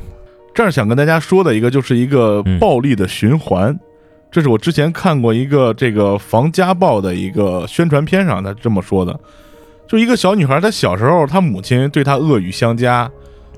[0.53, 2.59] 这儿想跟大家说的一个就是一个嗯。
[2.59, 3.77] 暴力的循环，
[4.31, 9.19] 这是我之前看过一个这个防家暴的一个宣传片上他这么说的，
[9.87, 13.09] 就一个小女孩，她小时候她母亲对她恶语相加，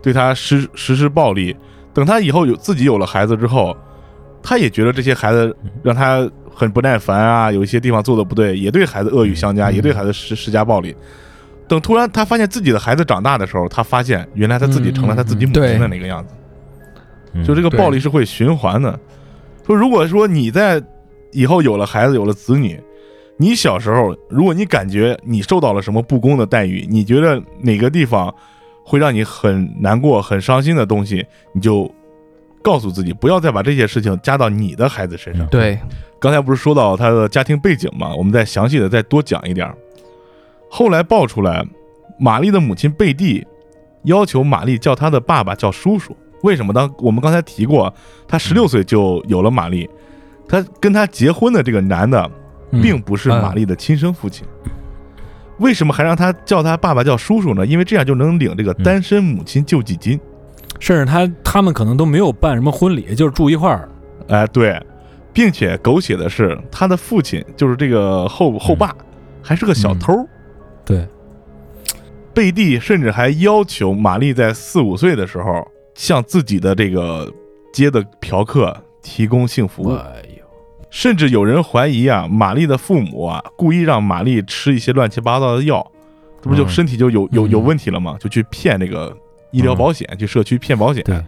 [0.01, 1.53] 对她实实施暴力，
[1.93, 3.75] 等她以后有自己有了孩子之后，
[4.41, 6.29] 她也觉得这些孩子让她
[6.61, 10.95] 很不耐烦啊，有一些地方做的不对，也对孩子恶语相加，嗯也对孩子施施加暴力。
[11.67, 16.35] 等突然他发现自己的孩子长大的时候，他发现原来他自己成了他自己母亲的那个样子。
[17.33, 18.99] 嗯，就这个暴力是会循环的。
[19.65, 20.79] 说如果说你在
[21.31, 22.79] 以后有了孩子，有了子女，
[23.37, 28.31] 你小时候如果你感觉你受到了什么不公的待遇，你觉得哪个地方
[28.85, 31.89] 会让你很难过、很伤心的东西，你就
[32.61, 35.47] 告诉自己不要再把这些事情加到你的孩子身上。
[35.47, 35.79] 对，
[36.21, 39.67] 刚才不是说到他的家庭背景嘛，我们再详细的再多讲一点。
[40.69, 41.65] 后来爆出来，
[42.19, 43.45] 玛丽的母亲贝蒂
[44.03, 46.15] 要求玛丽叫她的爸爸叫叔叔。
[46.43, 46.71] 为什么？
[46.71, 47.91] 当我们刚才提过，
[48.27, 49.89] 他十六岁就有了玛丽，
[50.47, 52.29] 他跟他结婚的这个男的
[52.69, 54.45] 嗯并不是玛丽的亲生父亲。
[55.57, 57.65] 为什么还让他叫他爸爸叫叔叔呢？
[57.65, 60.19] 因为这样就能领这个单身母亲救济金。
[60.79, 63.89] 甚至他他们可能都没有办什么婚礼，就是住一块儿。
[64.27, 64.81] 哎，对，
[65.33, 68.95] 并且狗血的是，他的父亲就是这个后后爸，
[69.41, 70.13] 还是个小偷。
[70.83, 71.07] 对，
[72.33, 77.31] 贝蒂甚至还要求玛丽在四五岁的时候向自己的这个
[77.73, 80.43] 接的嫖客提供性服务，哎呦，
[80.89, 85.85] 甚至有人怀疑啊，玛丽的父母啊故意让玛丽吃一些乱七八糟的药，
[86.41, 86.69] 这不就嗯。
[86.69, 88.17] 身体就有有有嗯问题了吗？
[88.19, 89.15] 就去骗这个
[89.51, 91.03] 医疗保险，去社区骗保险。
[91.03, 91.21] 对，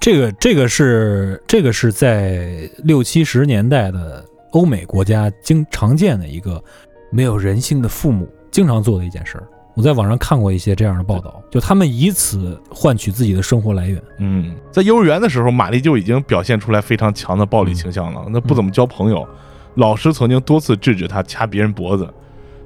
[0.00, 6.62] 这个这个是这个是在六七十年代的欧美国家经常见的一个
[7.10, 9.46] 没有人性的父母经常做的一件事儿。
[9.74, 14.02] 我在网上看过一些这样的报道，就他们以此换取自己的生活来源。
[14.18, 18.24] 嗯，在幼儿园的时候，玛丽就已经表现出来非常强的暴力倾向了。
[18.30, 19.28] 那不怎么交朋友，
[19.74, 22.08] 老师曾经多次制止她掐别人脖子。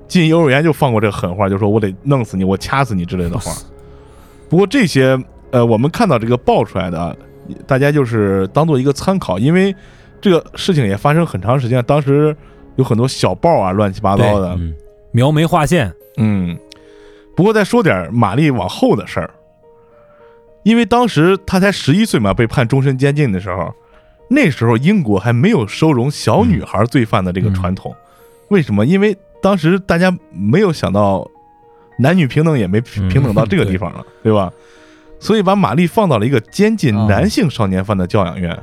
[0.07, 3.53] 进幼儿园就放过这个狠话，就说我得弄死你，我掐死你之类的话。
[4.49, 5.19] 不过这些
[5.51, 7.17] 呃，我们看到这个爆出来的，
[7.67, 9.75] 大家就是当做一个参考，因为
[10.21, 12.37] 这个事情也发生很长时间，当时
[12.77, 14.55] 有很多小报啊，乱七八糟的。
[14.59, 14.75] 嗯
[15.13, 16.57] 描眉画线，嗯，
[17.35, 19.29] 不过再说点玛丽往后的事儿，
[20.63, 23.75] 因为当时她才十一岁嘛，被判终身监禁的时候，
[24.29, 27.93] 那时候英国还没有收容小女孩罪犯的这个传统。
[28.51, 28.87] 为什么？
[28.87, 31.29] 因为当时大家没有想到
[31.99, 34.53] 男女平等也没平等到这个地方了，对吧？
[35.21, 38.59] 所以把玛丽放到了一个监禁男性少年犯的教养院。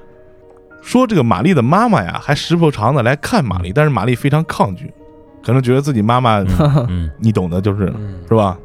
[0.82, 4.92] 说这个玛丽的妈妈呀，还时不常的来看玛丽，但是玛丽非常抗拒，
[5.44, 6.40] 可能觉得自己妈妈，
[6.90, 8.58] 嗯你懂的，就是嗯是吧？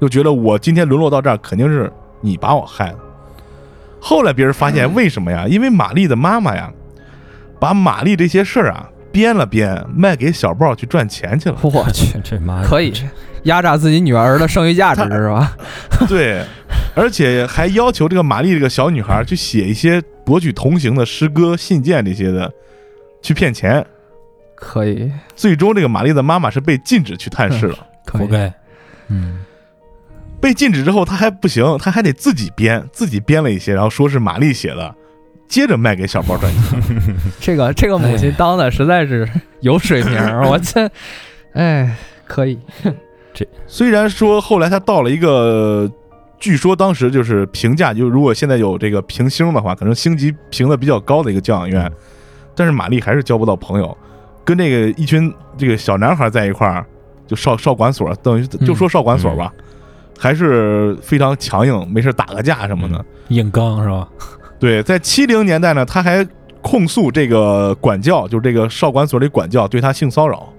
[0.00, 1.90] 就觉得我今天沦落到这儿，肯定是
[2.20, 2.98] 你把我害了。
[4.00, 5.46] 后来别人发现，为什么呀？
[5.48, 6.70] 因为玛丽的妈妈呀，
[7.58, 11.56] 把玛丽这些事儿啊编了编，卖给小报去赚钱去了。
[11.62, 12.92] 我去，这妈可以
[13.44, 15.56] 压榨自己女儿的剩余价值是吧？
[16.08, 16.44] 对，
[16.94, 22.52] 而且还要求这个玛丽这个小女孩去写一些博取同情的诗歌、信件这些的，
[23.22, 23.84] 去骗钱。
[24.54, 27.78] 可以，最终，这个玛丽的妈妈是被禁止去探视了。
[28.06, 28.52] 可以，活该。
[29.08, 29.40] 嗯，
[30.40, 34.94] 被禁止之后，她还不行，她还得自己编，自己编了一些，然后说是玛丽写的，
[35.48, 36.62] 接着卖给小包赚钱。
[37.40, 39.28] 这个这个母亲当的实在是
[39.60, 40.88] 有水平儿，我这，
[41.54, 42.56] 哎，可以，
[43.66, 45.90] 虽然说后来他到了一个，
[46.38, 51.90] 据说当时就是评价，就如果现在有这个评星的话，可能星级评的比较高的一个教养院，
[52.54, 53.96] 但是玛丽还是交不到朋友，
[54.44, 56.84] 跟这个一群这个小男孩在一块儿，
[57.26, 59.52] 就少少管所，等于就说少管所吧，
[60.18, 63.04] 还是非常强硬，没事打个架什么的。
[63.28, 64.08] 硬刚是吧？
[64.58, 66.26] 对，在七零年代呢，他还
[66.60, 70.52] 控诉这个管教，就是这个少管所里管教对他性骚扰，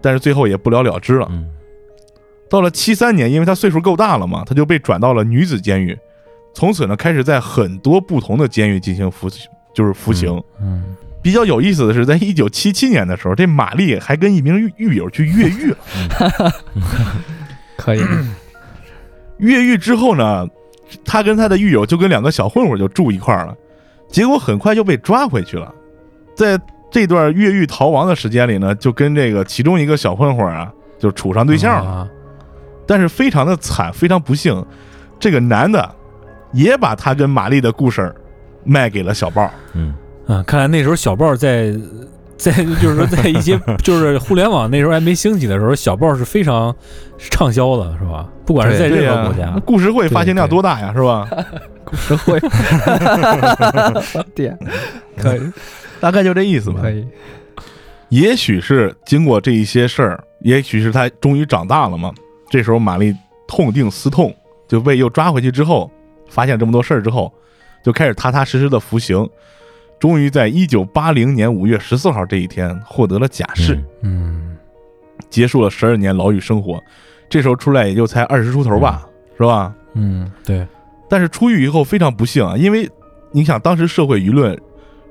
[0.00, 1.28] 但是最后也不了了之了。
[1.30, 1.50] 嗯
[2.50, 5.96] 到了七三年，因为他岁数够大了嘛，他就被转到了女子监狱，
[6.54, 9.28] 从此呢开始在很多不同的监狱进行服，
[9.74, 10.42] 就是服刑。
[10.60, 10.82] 嗯，
[11.22, 15.76] 比较有意思的是，在一九七七年的时候，这玛丽还跟一名狱狱友去越狱了。
[17.76, 18.00] 可以，
[19.38, 20.48] 越狱之后呢，
[21.04, 23.54] 他跟他的狱友就跟两个小混混就住一块儿了，
[24.08, 25.72] 结果很快就被抓回去了。
[26.34, 26.58] 在
[26.90, 31.90] 这段越狱逃亡的时间里呢，就跟这个其中一个小混混啊就处上对象了。
[31.90, 32.08] 啊
[32.88, 34.64] 但是非常的惨，非常不幸，
[35.20, 35.94] 这个男的
[36.52, 38.12] 也把他跟玛丽的故事
[38.64, 39.48] 卖给了小报。
[39.74, 39.94] 嗯
[40.26, 41.72] 啊，看来那时候小报在
[42.38, 46.74] 在就是说在一些就是互联网那时候还没兴起的时候，小报是非常
[47.18, 48.28] 畅销的，是吧？
[48.46, 51.28] 不管是在任何国家那，故事会发行量多大呀，是吧？
[51.84, 52.40] 故事会，
[54.34, 54.56] 点，
[55.16, 55.40] 可以，
[56.00, 56.90] 大概就这意思吧可。
[56.90, 57.06] 以，
[58.08, 62.12] 也许是经过这一些事儿，也许是他终于长大了嘛。
[62.48, 63.14] 这时候玛丽
[63.46, 64.34] 痛定思痛，
[64.66, 65.90] 就被又抓回去之后，
[66.28, 67.32] 发现这么多事儿之后，
[67.82, 69.28] 就开始踏踏实实的服刑。
[69.98, 74.56] 终于在一九八零年五月十四号这一天获得了假释，嗯嗯
[75.28, 76.80] 结束了十二年牢狱生活。
[77.28, 79.74] 这时候出来也就才二十出头吧，是吧？
[79.94, 80.66] 嗯，对，
[81.08, 82.88] 但是出狱以后非常不幸啊，因为
[83.32, 84.56] 你想当时社会舆论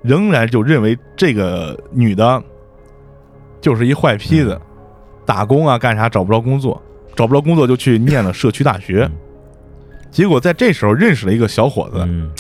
[0.02, 2.42] 仍然就认为这个女的
[3.60, 4.60] 就是一坏坯子，
[5.26, 6.82] 打工啊干啥找不着工作，
[7.18, 9.10] 找不着工作就去念了社区大学。
[9.12, 9.18] 嗯，
[10.10, 12.32] 结果在这时候认识了一个小伙子，嗯。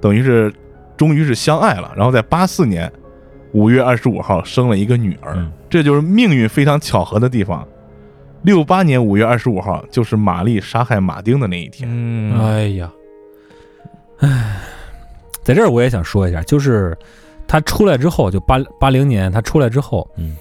[0.00, 0.52] 等于是
[0.96, 2.90] 终于是相爱了，然后在八四年
[3.52, 5.52] 五月二十五号生了一个女儿，嗯。
[5.68, 7.64] 这就是命运非常巧合的地方。
[8.42, 11.86] 六八年五月二十五号就是玛丽杀害马丁的那一天。
[11.92, 12.90] 嗯，哎呀，
[14.20, 14.56] 哎，
[15.44, 16.96] 在这儿我也想说一下，就是
[17.46, 20.34] 他出来之后，就八八零年他出来之后，嗯，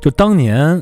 [0.00, 0.80] 就当年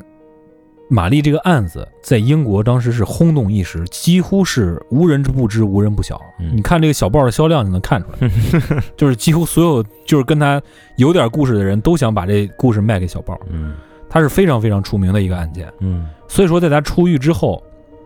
[0.92, 6.20] 玛丽这个案子在英国当时是轰动一时，几乎是无人不知、无人不晓。
[6.38, 8.28] 嗯你看这个小报的销量就能看出来，
[8.94, 10.60] 就是几乎所有就是跟他
[10.96, 13.72] 有点故事的人都想把这故事卖给小报，嗯
[14.06, 15.66] 他是非常非常出名的一个案件。
[15.80, 17.62] 嗯所以说，在他出狱之后，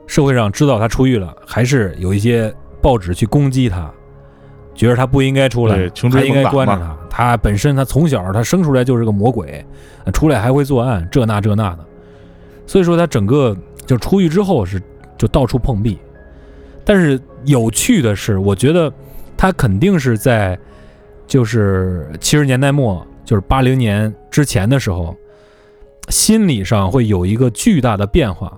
[0.06, 3.90] 社会上知道他出狱了，还是有一些报纸去攻击他，
[4.76, 6.96] 觉得他不应该出来对，穷追还应该关着他。
[7.10, 9.66] 他本身他从小他生出来就是个魔鬼，
[10.04, 11.84] 呃出来还会作案，这那这那的。
[12.66, 13.56] 所以说他整个
[13.86, 14.82] 就出狱之后是
[15.16, 15.98] 就到处碰壁。
[16.84, 18.92] 但是有趣的是，我觉得
[19.36, 20.58] 他肯定是在
[21.26, 25.16] 就是七十年代末，就是八零年之前的时候，
[26.08, 28.56] 心理上会有一个巨大的变化，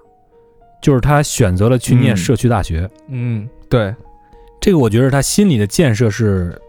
[0.82, 2.88] 就是他选择了去念嗯社区大学。
[3.08, 3.94] 嗯，对，
[4.60, 6.60] 这个我觉得他心理的建设是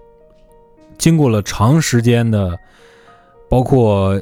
[0.97, 2.57] 经过了长时间的，
[3.49, 4.17] 包括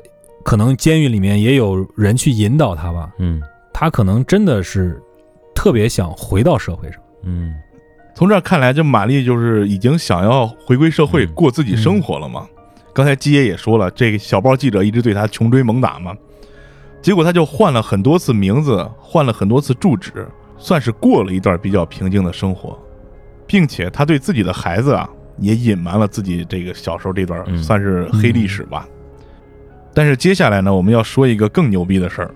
[0.47, 3.41] 可能监狱里面也有人去引导他吧，嗯。
[3.73, 4.97] 他可能真的是
[5.53, 7.01] 特别想回到社会上。
[7.23, 7.53] 嗯。
[8.15, 11.33] 从这儿看来，这玛丽就是已经想要回归社会，嗯。
[11.33, 12.47] 过自己生活了嘛。
[12.93, 16.15] 刚才基爷也说了，这个小报记者一直对他穷追猛打嘛，
[17.01, 20.25] 结果他就换了很多次名字，换了很多次住址，
[20.57, 22.79] 算是过了一段比较平静的生活，
[23.45, 27.61] 并且他对自己的孩子啊，也隐瞒了自己这个小时候这段嗯。
[27.61, 28.87] 算是黑历史吧。
[29.97, 32.29] 但是接下来呢，我们要说一个更牛逼的事儿。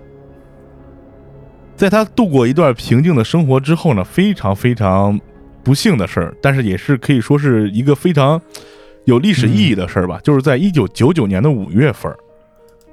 [1.76, 5.20] 在他度过一段平静的生活之后呢，非常非常
[5.62, 8.42] 不幸的事儿，但是也是可以说是一个非常
[9.04, 10.18] 有历史意义的事儿吧。
[10.24, 12.12] 就是在一九九九年的五月份，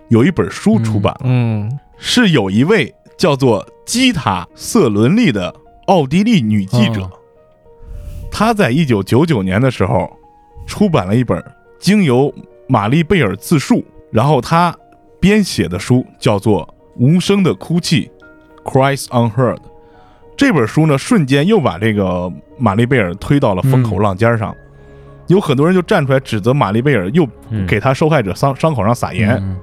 [0.10, 1.68] 有一本书出版了，嗯
[1.98, 5.52] 是有一位叫做基塔·瑟伦利的
[5.88, 7.12] 奥地利女记者，哦
[8.32, 10.08] 她在一九九九年的时候
[10.68, 11.44] 出版了一本
[11.80, 12.32] 经由
[12.68, 14.76] 玛丽贝尔自述，然后他
[15.20, 18.10] 编写的书，叫做《无声的哭泣》
[18.72, 19.60] （Cries Unheard）。
[20.38, 24.56] 这本书呢，瞬间又把这个玛丽贝尔推到了风口浪尖上，
[25.28, 29.32] 有很多人就站出来指责玛丽贝尔又嗯给他受害者伤伤口上撒盐。
[29.42, 29.58] 嗯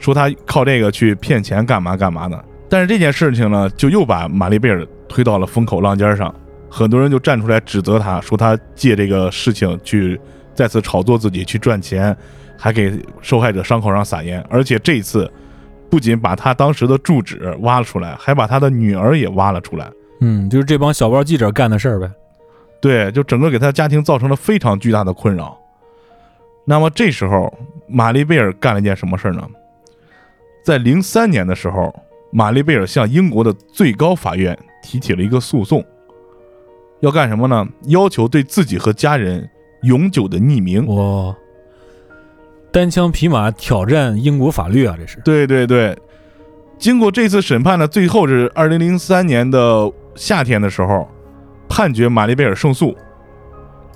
[0.00, 2.44] 说他靠这个去骗钱干嘛干嘛的。
[2.68, 6.32] 但是这件事情呢，就又把玛丽贝尔推到了风口浪尖上，
[6.70, 10.16] 很多人就站出来指责他，说他借这个事情去
[10.54, 12.16] 再次炒作自己，去赚钱，
[12.58, 14.44] 还给受害者伤口上撒盐。
[14.50, 15.30] 而且这一次，
[15.88, 19.90] 不仅把他当时的住址挖了出来，还把他的女儿也挖了出来。
[20.20, 22.10] 嗯，就是这帮小报记者干的事儿呗。
[22.80, 25.58] 对，就整个给他家庭造成了非常巨大的困扰。
[26.64, 27.52] 那么这时候，
[27.86, 29.42] 玛丽贝尔干了一件什么事儿呢？
[30.62, 31.94] 在零三年的时候，
[32.30, 35.82] 玛丽贝尔向英国的最高法院提起了一个诉讼，
[37.00, 37.66] 要干什么呢？
[37.84, 39.48] 要求对自己和家人
[39.82, 40.86] 永久的匿名。
[40.86, 41.34] 哇，
[42.78, 45.18] 单枪匹马挑战英国法律啊，这是。
[45.24, 45.98] 对对对，
[46.78, 51.08] 经过这次审判呢，最后是二零零三年的夏天的时候，
[51.68, 52.96] 判决玛丽贝尔胜诉，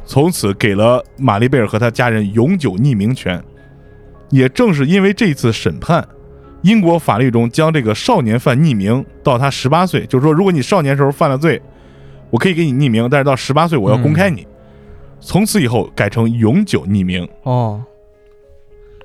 [0.04, 3.40] 从此给了玛丽贝尔和他家人永久匿名权。
[4.30, 6.04] 也正是因为这次审判，
[6.62, 11.62] 英国法律中将这个少年犯匿名到他十八岁，就是说，如果你少年时候犯了罪，
[12.30, 14.44] 我可以给你匿名，但是到十八岁我要公开你。
[15.20, 17.28] 从此以后改成永久匿名。
[17.44, 17.80] 哦，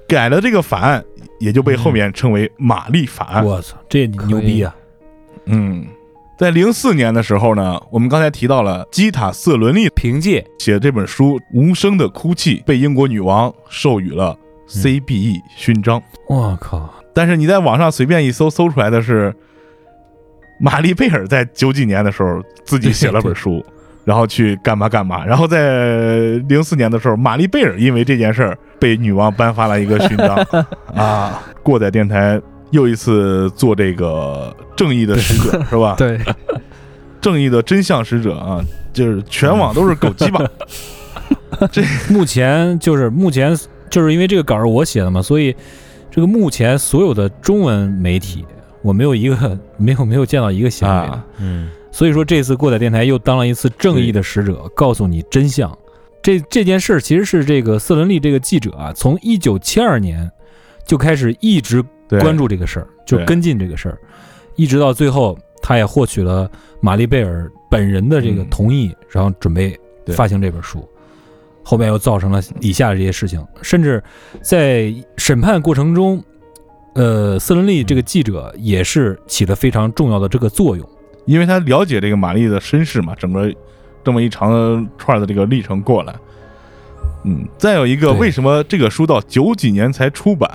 [0.08, 1.04] 改了这个法案，
[1.40, 3.46] 也就被后面称为玛丽法案。
[3.46, 4.76] 我操，这牛逼啊！
[5.46, 5.86] 嗯，
[6.38, 14.38] 在零四年的时候呢，我们刚才提到了基塔·瑟伦利凭借写的这本书《无声的哭泣》，被英国女王授予了
[14.70, 16.02] CBE 勋章。
[16.28, 19.36] 我靠，但是你在网上随便一搜，搜出来的是
[20.60, 23.66] 玛丽贝尔在九几年的时候自己写了本书，
[24.08, 25.26] 然后去干嘛干嘛。
[25.26, 30.38] 然后在零四年的时候，玛丽贝尔因为这件事儿被女王颁发了一个勋章
[30.96, 31.44] 啊。
[31.62, 32.42] 过载电台
[32.72, 35.96] 又一次做这个正义的使者是吧？
[35.98, 36.18] 对，
[37.20, 40.40] 正义的真相使者啊，就是全网都是狗鸡巴。
[41.70, 43.54] 这目前就是目前
[43.90, 45.54] 就是因为这个稿是我写的嘛，所以
[46.10, 48.46] 这个目前所有的中文媒体，
[48.82, 51.26] 我没有一个没有没有见到一个写的啊。
[51.40, 55.76] 嗯所以说这次过载电台又当了一次正义的使者，告诉你真相。
[56.22, 60.32] 这这件事其实是这个瑟伦利这个记者啊，从一九七二年
[60.86, 63.98] 就开始一直，关注这个事儿，就跟进这个事儿，
[64.56, 66.48] 一直到最后，他也获取了
[66.82, 69.76] 玛丽贝尔本人的这个嗯同意，然后准备
[70.14, 70.88] 发行这本书。
[71.64, 74.04] 后面又造成了以下的这些事情，甚至
[74.44, 76.24] 在审判过程中，
[76.94, 80.88] 呃，瑟伦利这个记者也是起了非常重要的这个作用。
[81.28, 83.54] 因为他了解这个玛丽的身世嘛，整个
[84.04, 86.16] 这么一长串的这个历程过来。
[87.26, 90.50] 嗯，再有一个，为什么这个书到九几年才出版？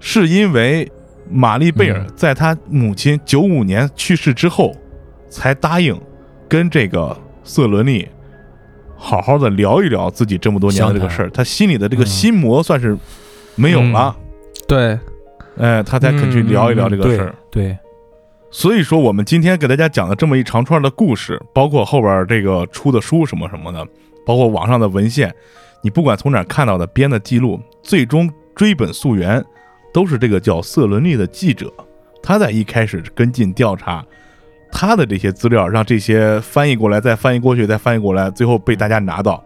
[0.00, 0.88] 是因为
[1.28, 4.72] 玛丽贝尔嗯在他母亲九五年去世之后，
[5.28, 5.98] 才答应
[6.48, 8.06] 跟这个瑟伦利
[8.96, 11.30] 好好的聊一聊自己这么多年的这个事儿。
[11.30, 12.96] 他心里的这个嗯心魔算是
[13.56, 14.14] 没有了，
[14.68, 14.98] 对，
[15.56, 17.30] 哎，他才肯去聊一聊这个事儿。
[17.30, 17.78] 嗯对，
[18.50, 23.86] 所以说，我们今天给大家讲的这么一长串的故事，包括后边这个出的书什么什么的，
[24.24, 25.34] 包括网上的文献，
[25.82, 29.44] 你不管从哪看到的编的记录，最终追本溯源，
[29.92, 31.70] 都是这个叫瑟伦利的记者，
[32.22, 34.02] 他在一开始跟进调查，
[34.72, 39.44] 他的这些资料，让这些翻译过来，再翻译过去，再翻译过来，最后被大家拿到。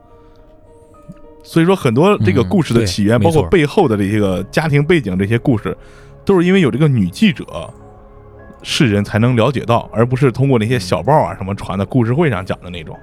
[1.43, 5.77] 所以说，很多这个嗯故事的起源，包括背后的这些个家庭背景，这些故事，
[6.25, 7.45] 都是因为有这个女记者，
[8.63, 12.97] 世人才能了解到，而不是通过那些小报啊什么传的故事会上讲的那种。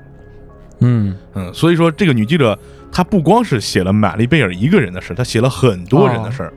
[0.80, 2.58] 嗯，嗯，所以说这个女记者
[2.92, 6.54] 她不光是写了玛丽贝尔一个人的事，她写了很多人的事儿。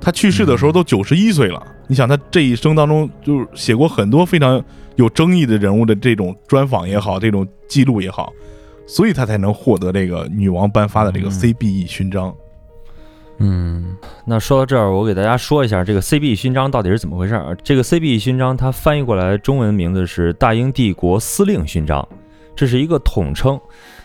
[0.00, 4.62] 她去世的时候都九十一岁了，你想她这一生当中就是写过很多非常
[4.94, 8.32] 有争议的人物的这种专访也好，这种记录也好，
[8.86, 12.28] 所以她才能获得这个女王颁发的这个嗯 CBE 勋章。
[12.28, 12.34] 嗯，
[13.38, 17.56] 嗯那说到这儿，我给大家说一下这个 CBE 勋章到底是怎么回事儿。
[17.62, 22.06] 这个 CBE 勋章它翻译过来中文名字是大英帝国司令勋章，
[22.54, 23.60] 这是一个统称。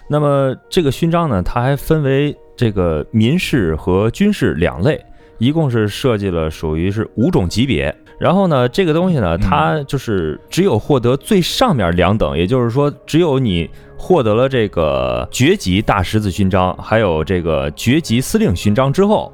[0.08, 5.04] 那么这个勋章呢，它还分为这个民事和军事两类，
[5.38, 7.96] 一共是设计了属于是五种级别。
[8.22, 9.42] 然后呢，这个东西呢，嗯。
[9.42, 13.68] 它就是只有获得最上面两等，也就是说，只有你
[13.98, 19.34] 获得了这个爵级大十字勋章，还有这个爵级司令勋章之后，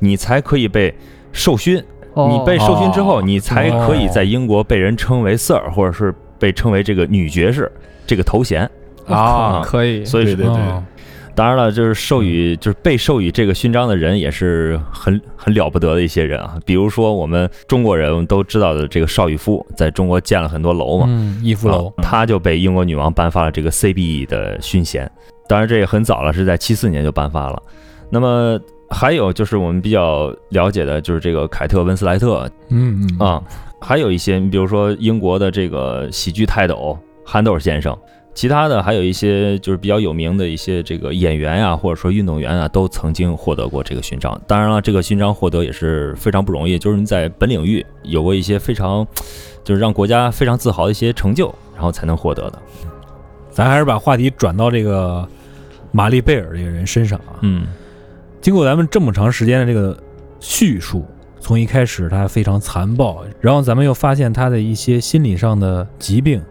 [0.00, 0.92] 你才可以被
[1.30, 1.80] 授勋。
[2.14, 2.28] 哦。
[2.28, 3.22] 你被授勋之后，哦。
[3.22, 7.70] 你才可以在英国被人称为 Sir，或者是被称为这个女爵士
[8.08, 8.68] 这个头衔。
[9.06, 10.62] 啊，可以，所以是对对对。
[10.64, 10.82] 哦
[11.36, 16.56] 当然了，就是授予就是被授予这个勋章的人也是很很了不得的一些人啊。
[16.64, 25.08] 比如说我们中国人都知道的这个邵逸夫，在中国建了很多楼嘛，嗯，逸夫楼啊，他就被英国女王颁发了这个 CBE 的勋衔。
[25.46, 27.62] 当然这也很早了，是在七四年就颁发了。
[28.08, 28.58] 那么
[28.88, 33.42] 还有就是我们比较了解的就是这个凯特温斯莱特嗯嗯啊，
[33.78, 37.96] 还有一些，你比如说英国的这个喜剧泰斗憨豆先生，
[38.36, 44.38] 其他的还有一些就是比较有名的一些这个演员呀、或者说运动员啊，都曾经获得过这个勋章。
[44.46, 49.06] 当然了，这个勋章获得也是非常不容易，就是你在本领域有过一些非常，
[49.64, 52.62] 就是让国家非常自豪的一些成就，然后才能获得的。
[53.50, 55.26] 咱还是把话题转到这个
[55.90, 57.40] 玛丽贝尔这个人身上啊。
[57.40, 57.66] 嗯
[58.42, 59.98] 经过咱们这么长时间的这个
[60.40, 61.06] 叙述，
[61.40, 66.42] 从一开始他非常残暴，然后咱们又发现他的一些心理上的疾病，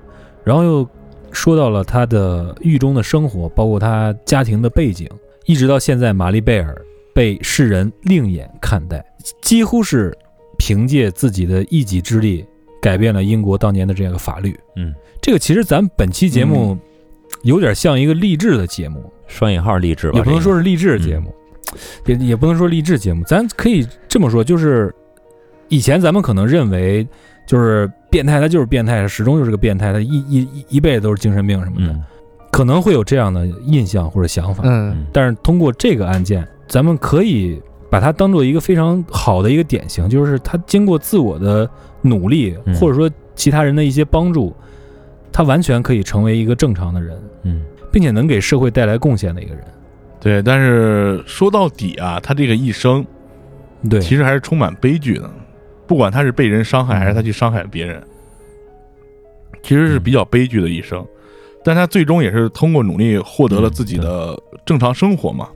[0.44, 0.90] 然后又
[1.36, 5.08] 说到了他的狱中的生活，包括他家庭的背景，
[5.46, 6.76] 一直到现在，玛丽贝尔
[7.14, 9.06] 被世人另眼看待，
[9.42, 10.18] 几乎是
[10.58, 12.46] 凭借自己的一己之力
[12.82, 14.58] 改变了英国当年的这样一个法律。
[14.78, 16.78] 嗯，这个其实咱本期节目
[17.44, 21.34] 有点像一个励志的节目，双引号励志吧，也不能说是励志节目，
[22.06, 24.94] 也也不能说励志节目，咱可以这么说，就是
[25.68, 27.06] 以前咱们可能认为
[27.46, 32.01] 就是变态，他就是变态，始终就是个变态，他一一一一辈子都是精神病什么的，嗯。
[32.49, 34.63] 可能会有这样的印象或者想法。
[34.66, 34.91] 嗯。
[34.91, 35.05] 嗯。
[35.11, 41.70] 但是通过这个案件，咱们可以把它当做一个非常好的一个典型，就是他经过自我的
[42.01, 42.74] 努力，嗯。
[42.76, 44.55] 或者说其他人的一些帮助，
[45.30, 47.66] 他完全可以成为一个正常的人，嗯。
[47.91, 49.63] 并且能给社会带来贡献的一个人。
[50.22, 53.05] 对，但是说到底啊，他这个一生
[53.89, 55.30] 对，其实还是充满悲剧的，
[55.88, 58.02] 不管他是被人伤害还是他去伤害别人，
[59.64, 61.06] 其实是比较悲剧的一生。
[61.64, 65.48] 但他最终也是通过努力获得了自己的正常生活嘛，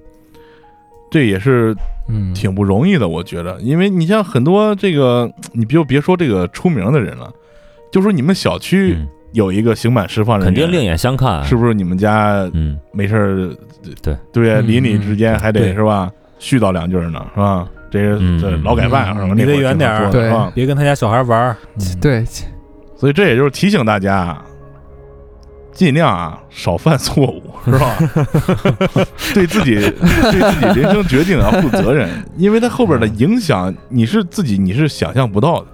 [1.11, 1.75] 这也是
[2.07, 3.59] 嗯，挺不容易的，我觉得。
[3.61, 7.31] 因为你像很多这个，你就别说这个出名的人了，
[7.91, 11.75] 就说你们小区嗯，有一个刑满释放人，肯定另眼相看，是不是？
[11.75, 13.55] 你们家嗯没事儿，
[14.01, 16.11] 对对，嗯邻里之间还得是吧？
[16.39, 17.67] 絮叨两句呢，是吧？
[17.91, 19.33] 这这劳改犯嗯是吧？
[19.35, 20.31] 离得远点儿对？
[20.53, 21.57] 别跟他家小孩玩儿。
[21.79, 22.23] 嗯，对，
[22.95, 24.37] 所以这也就是提醒大家，
[25.71, 27.95] 尽量啊少犯错误，是吧？
[29.33, 35.67] 对自己对自己人生决定要负责任， 因为他后边的影响你是自己你是想象不到的。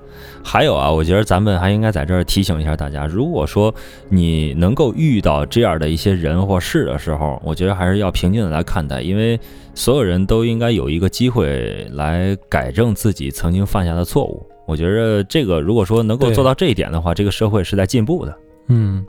[0.47, 3.73] 还有啊，我觉得咱们还应该在这儿提醒一下大家，如果说
[4.09, 9.37] 你能够遇到这样的一些人或事的时候，我觉得还是要平静的来看待，因为
[9.73, 14.45] 所有人都应该有一个机会来改正自己曾经犯下的错误。
[14.67, 18.37] 我觉得这个如果说能够做到这一点的话，这个社会是在进步的。
[18.67, 19.03] 嗯，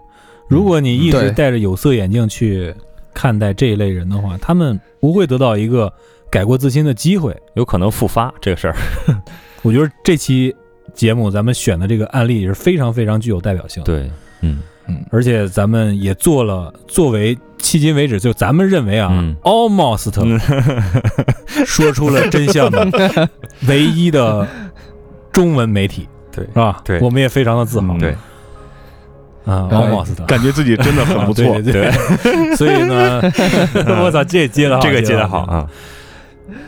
[0.48, 2.74] 如果你一直戴着有色眼镜去
[3.12, 5.92] 看待这一类人的话，他们不会得到一个
[6.30, 7.36] 改过自新的机会。
[7.54, 8.76] 有可能复发这个事儿，
[9.62, 10.54] 我觉得这期
[10.96, 13.84] 节目咱们选的这个案例也是非常非常具有代表性。
[13.84, 14.58] 对，嗯
[15.10, 20.10] 而且咱们也做了作为迄今为止就咱们认为啊、嗯 almost
[21.66, 22.86] 说出了真相的
[23.66, 24.46] 唯一的
[25.32, 26.80] 中文媒体，对是吧？
[26.84, 27.94] 对我们也非常的自豪。
[27.94, 28.16] 嗯对
[29.44, 31.60] 啊，almost 感觉自己真的很不错啊。
[31.62, 31.90] 对对
[32.22, 33.20] 对所以呢，
[34.02, 35.40] 我操，这接的好，这个接的好。
[35.42, 35.66] 啊，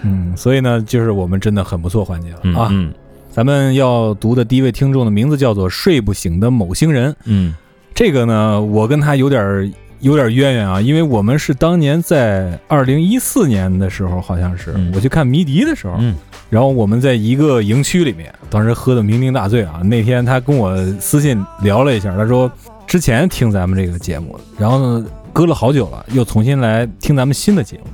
[0.03, 2.68] 嗯，所以呢，就是我们真的很不错环节了、啊。
[2.70, 2.95] 嗯嗯
[3.31, 7.14] 咱们要读的第一位听众的名字叫做睡不醒的某星人。
[7.24, 7.55] 嗯
[7.95, 9.70] 这个呢，我跟他有点儿
[10.01, 16.16] 有点儿渊源啊，因为我们是当年在二零一四年的时候，好像是、嗯我去看迷笛的时候，嗯
[16.49, 19.81] 然后我们在一个营区里面，当时喝的酩酊大醉啊。
[19.83, 22.51] 那天他跟我私信聊了一下，他说
[22.87, 27.85] 之前听咱们这个节目，然后呢隔了好久了，又重新来听咱们新的节目，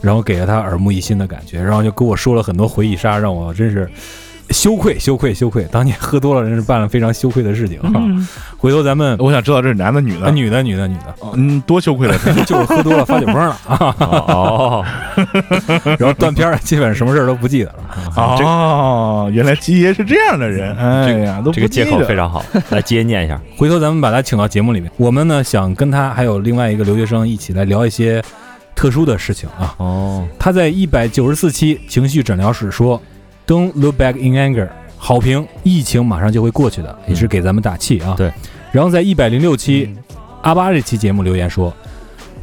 [0.00, 3.88] 然后给了他耳目一新的感觉，然后就跟我说了很多回忆杀，让我真是。
[4.50, 5.66] 羞愧，羞愧，羞愧！
[5.70, 7.92] 当年喝多了，真是办了非常羞愧的事情啊！
[8.58, 10.30] 回头咱们我想知道这是男的女的啊，？
[10.30, 12.16] 女的，女的，女的，嗯，多羞愧了。
[12.46, 14.84] 就是喝多了发酒疯了啊，哦，
[15.98, 18.12] 然后断片儿，基本上什么事儿都不记得了。
[18.16, 20.74] 哦，原来基爷是这样的人。
[20.76, 23.40] 哎呀，都这个借口非常好，来接念一下。
[23.56, 28.22] 回头咱们把他请到节目里面，我们呢想跟他还有另外一个留学生一起来聊一些
[28.74, 29.74] 特殊的事情啊。
[29.78, 33.00] 哦，他在一百九十四期情绪诊疗室说，
[33.46, 38.14] Don't look back in anger，好评，疫情马上就会过去的，也是给咱们打气啊。
[38.16, 38.32] 对。
[38.70, 39.94] 然后在一百零六期、
[40.42, 41.74] 阿巴这期节目留言说，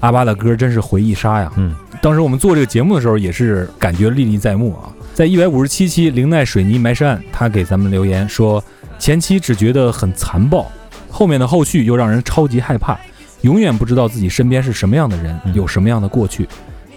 [0.02, 1.52] 阿巴的歌真是回忆杀呀。
[1.56, 4.94] 嗯，当时我们做这个节目的时候，也是感觉历历在目啊。
[5.14, 8.64] 在一百五十七期灵奈水泥埋山，他给咱们留言说，
[9.00, 10.72] 前期只觉得很残暴，
[11.10, 12.98] 后面的后续又让人超级害怕，
[13.42, 16.48] 永远不知道自己身边是什么样的人，嗯有什么样的过去，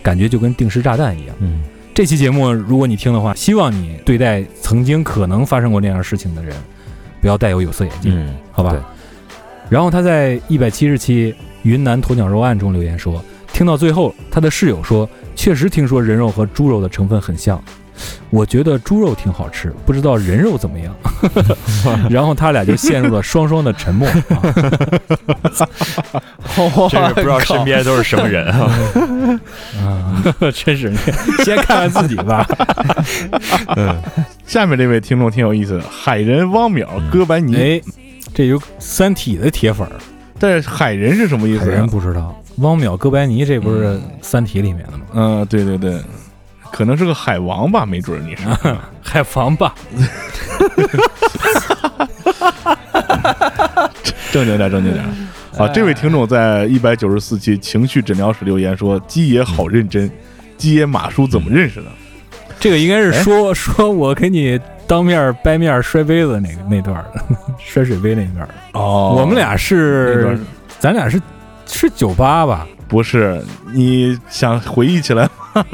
[0.03, 1.35] 感觉就跟定时炸弹一样。
[1.41, 1.63] 嗯
[1.95, 6.57] 这期节目如果你听的话，希望你对待曾经可能发生过那样事情的人，
[7.21, 8.81] 不要带有有色眼镜，嗯，好吧对？
[9.69, 13.23] 然后他在一百七十期云南鸵鸟肉案中留言说，
[13.53, 17.63] 听到最后，他的室友说，确实听说人肉和猪肉的成分很像。
[18.31, 20.95] 我觉得猪肉挺好吃，不知道人肉怎么样。
[22.11, 24.09] 然后他俩就陷入了双双的沉默。
[24.09, 24.15] 啊
[26.91, 28.71] 真是不知道身边都是什么人啊。
[29.81, 30.23] 啊，
[30.53, 30.93] 真是，
[31.45, 32.47] 先看看自己吧。
[33.77, 33.97] 嗯
[34.47, 37.81] 下面这位听众挺有意思的，海人汪淼哥白尼，哎，
[38.35, 39.93] 这有《三体》的铁粉儿，
[40.39, 41.87] 但是海人是什么意海人？
[41.87, 42.39] 不知道。
[42.57, 43.87] 汪淼哥白尼这不是
[44.21, 45.05] 《三体》里面的吗？
[45.15, 45.99] 嗯，对对对，
[46.73, 48.43] 可能是个海王吧，没准儿你是。
[49.03, 49.75] 海王吧，
[54.33, 55.05] 正经点，正经点。
[55.59, 60.11] 啊，这位听众在一百九十四期情绪诊疗室留言说：“鸡爷好认真，
[60.57, 61.87] 鸡爷马叔怎么认识的？
[62.59, 67.23] 这个应该是说说我给你当面掰面摔杯子那个那段的，
[67.63, 68.49] 摔水杯那段儿。
[68.73, 70.39] 哦我们俩是，
[70.79, 71.21] 咱俩是
[71.67, 72.67] 是酒吧吧？
[72.89, 73.45] 不是，
[73.75, 75.65] 你想回忆起来吗？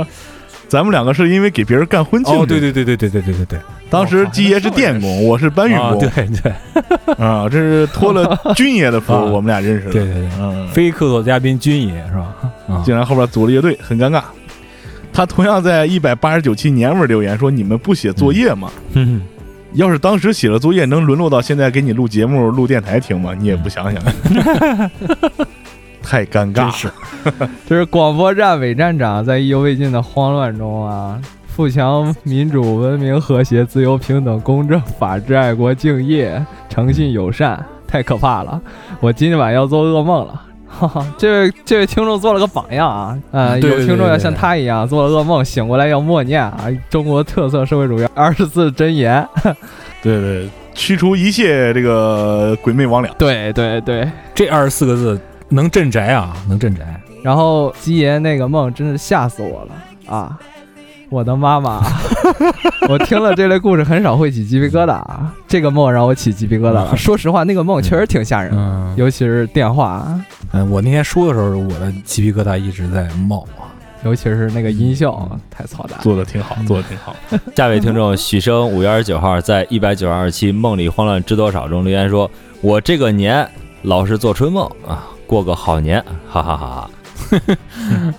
[0.69, 2.35] 咱们两个是因为给别人干婚庆。
[2.35, 3.59] 哦，对，对对对对对对对对，
[3.91, 6.53] 当时鸡爷是电工，我是搬运啊，工对对
[7.19, 9.93] 啊，这是托了 军爷的福，啊我们俩认识的。
[9.93, 12.35] 对对对，嗯，非客座嘉宾军爷是吧？
[12.69, 14.23] 啊，竟然后边组了乐队，很尴尬。
[15.13, 18.71] 他同样在一百八十九期年味儿留言说：“你们不写作业吗？
[18.93, 19.23] 嗯
[19.75, 23.35] 要是当时写了作业，能沦落到现在给你录节目、录电台听吗？
[23.39, 24.03] 你也不想想，
[26.03, 27.51] 太尴尬了。
[27.67, 38.61] 这 是广播站伪站长在意犹未尽的慌乱中啊，富强、民主、文明、和谐、自由、平等、公正、法治、爱国、敬业、诚信、友善，太可怕了！
[39.01, 40.43] 我今晚要做噩梦了。
[40.71, 49.27] 哈哈，这位这位听众做了个榜样啊，呃，有听众要像他一样做了噩梦，醒过来要默念啊，中国特色社会主义二十字真言。
[50.03, 53.11] 对对，驱除一切这个鬼魅魍魉。
[53.19, 55.19] 对对对，这二十四个字
[55.49, 57.01] 能镇宅啊，能镇宅。
[57.23, 60.39] 然后鸡爷那个梦真是吓死我了啊！
[61.11, 61.83] 我的妈妈，
[62.89, 66.97] 我听了这类故事很少会起鸡皮疙瘩啊，这个梦让我起鸡皮疙瘩了。
[66.97, 70.07] 说实话，那个梦确实挺吓人的，嗯尤其是电话，
[70.53, 73.73] 嗯，我那天说的时候，我的鸡皮疙瘩一直在冒啊。
[74.05, 75.99] 尤其是那个音效太操蛋。
[76.01, 77.17] 做的挺好，做的挺好。
[77.57, 82.31] 下位听众许生五月二十九号在一百九十二期《梦里慌乱知多少》中留言说
[82.63, 83.49] ：“我这个年
[83.83, 86.91] 老是做春梦啊，过个好年，哈哈哈哈。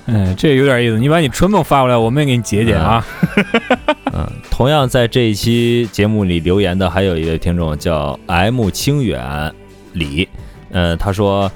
[0.05, 0.97] 嗯， 这有点意思。
[0.97, 3.05] 你把你春梦发过来，我们也给你解解啊。
[4.16, 9.53] ”嗯，同样在这一期节目里留言的还有一位听众叫 M 清远
[9.91, 10.30] 李，
[10.72, 11.51] 呃，他说。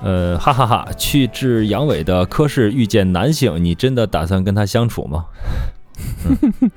[0.00, 5.24] 呃，哈哈哈去治阳痿的科室遇见男性，你真的打算跟他相处吗？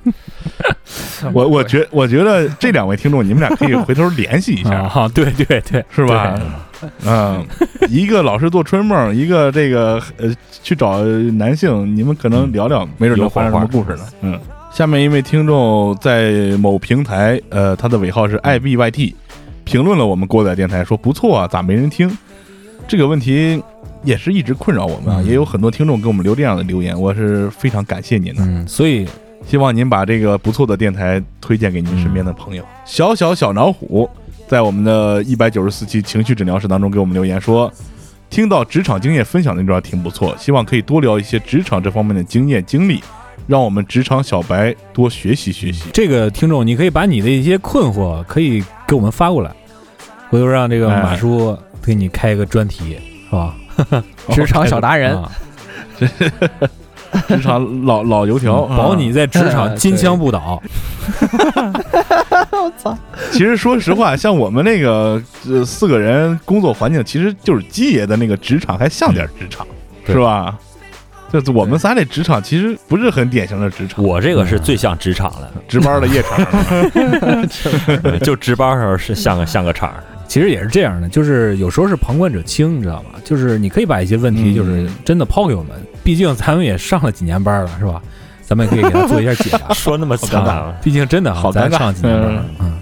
[1.32, 6.36] 我我觉我觉得这两位听众，你们俩可以回头联系一下，啊，对对对，是吧？
[7.04, 7.44] 嗯，
[7.88, 14.04] 一个老是做春梦，一个这个呃去找男性，你们可能聊聊，没准能发生什么故事呢。
[14.22, 14.40] 嗯，
[14.72, 19.14] 下面一位听众在某平台，呃，他的尾号是 i b y t，
[19.64, 22.10] 评论了我们锅仔电台，说不错啊，咋没人听？
[22.88, 23.62] 这个问题
[24.02, 28.42] 也是一直困扰我们啊，嗯也有很多听众给我们留这样的留言，我是非常感谢您的。
[28.42, 29.06] 嗯，所以
[29.46, 32.64] 希望您把这个不错的电台推荐给您身边的朋友。
[32.84, 34.08] 小小小老虎
[34.52, 37.72] 在我们的一百九十四期情绪诊疗室当中给我们留言说，
[38.28, 43.02] 听到职场经验分享那段挺不错，希望可以多聊一些职场这方面的经验经历，
[43.46, 45.84] 让我们职场小白多学习学习。
[45.90, 49.50] 这个听众，你可以把你的一些困惑可以给我们发过来，
[50.28, 52.98] 回头让这个哎马叔给你开一个专题，
[53.30, 53.56] 是吧？
[54.32, 55.32] 职场小达人，啊
[57.28, 60.62] 职场老老油条，嗯保你在职场嗯金枪不倒。
[62.52, 62.96] 我操
[63.30, 69.66] 其实说实话，像我们那个呃四个人工作环境，其实就是鸡爷的那个职场还像点职场，
[70.06, 70.56] 是吧？
[71.32, 76.38] 就是我们仨这职场其实不是很典型的职场，我这个是最像职场了， 值班的夜场。
[78.20, 80.04] 就值班时候是像个像个场儿。
[80.32, 83.20] 其实也是这样的，就是有时候是旁观者清，你知道吧？
[83.22, 85.72] 就是你可以把一些问题，嗯就是真的抛给我们，
[86.02, 88.00] 毕竟咱们也上了几年班了，是吧？
[88.40, 89.72] 咱们也可以给他做一下解答。
[89.76, 92.44] 说那么惨啊，毕竟真的好尴尬咱上几年班了。
[92.60, 92.80] 嗯，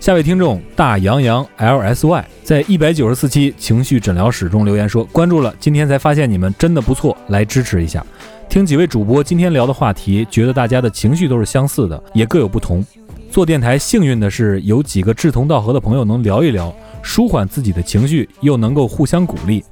[0.00, 8.04] 下位听众大洋洋 LSY 在一百九十四期情绪诊疗室中留言说，关注了，今天才发现你们真的不错，来支持一下。
[8.48, 12.84] 听几位主播今天聊的话题，觉得大家的情绪都是相似的，也各有不同。
[13.30, 19.64] 做电台幸运的是有几个志同道合的朋友能聊一聊，舒缓自己的情绪，又能够互相鼓励。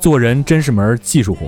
[0.00, 1.46] 做人真是门技术活，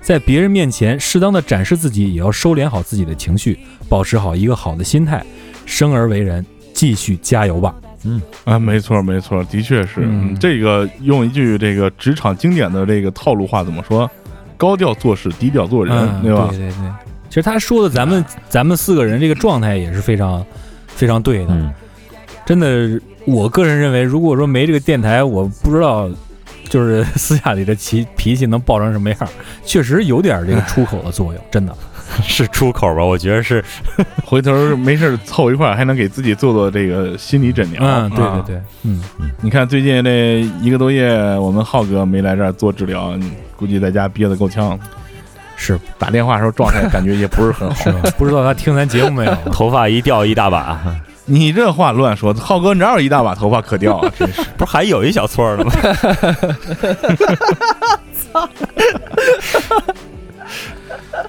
[0.00, 3.58] 在别人面前适当的展示自己，也要收敛好自己的情绪，
[3.88, 5.22] 保持好一个好的心态。
[5.66, 7.74] 生而为人，继续加油吧！
[8.04, 10.08] 嗯啊，没错没错，的确是。
[10.38, 14.08] 这个用一句这个职场经典的这个套路话怎么说？
[14.56, 16.46] 高调做事，低调做人，嗯，对吧？
[16.50, 16.92] 对对对，
[17.28, 20.44] 其实他说的咱们咱们四个人这个状态也是非常
[20.94, 21.48] 非常对的。
[21.50, 21.72] 嗯，
[22.44, 26.08] 真的，我个人认为，如果说没这个电台，我不知道
[26.68, 29.18] 就是 私下里的脾脾气能爆成什么样。
[29.64, 31.76] 确实有点这个出口的作用，真的。
[32.24, 33.04] 是出口吧？
[33.04, 33.64] 我觉得是，
[34.26, 37.80] 回头没事凑一块儿，还能给自己做做这个心理诊疗。
[37.84, 39.00] 嗯，对对啊对，嗯，
[39.40, 43.16] 你看最近这一个多月，我们浩哥没来这儿做治疗，
[43.54, 44.76] 估计在家憋得够呛。
[45.62, 47.84] 是打电话的时候状态感觉也不是很好。
[48.16, 49.36] 不知道他听咱节目没有？
[49.52, 50.80] 头发一掉一大把，
[51.26, 54.10] 你这话乱说，浩哥哪有一大把头发可掉啊？
[54.18, 54.42] 真是。
[54.56, 55.72] 不是还有一小撮儿呢吗？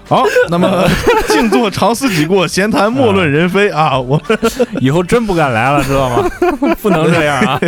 [0.07, 0.87] 好，那么
[1.27, 3.99] 静坐常思己过，闲谈莫论人非啊！
[3.99, 4.21] 我
[4.79, 6.29] 以后真不敢来了，知道吗？
[6.81, 7.59] 不能这样啊！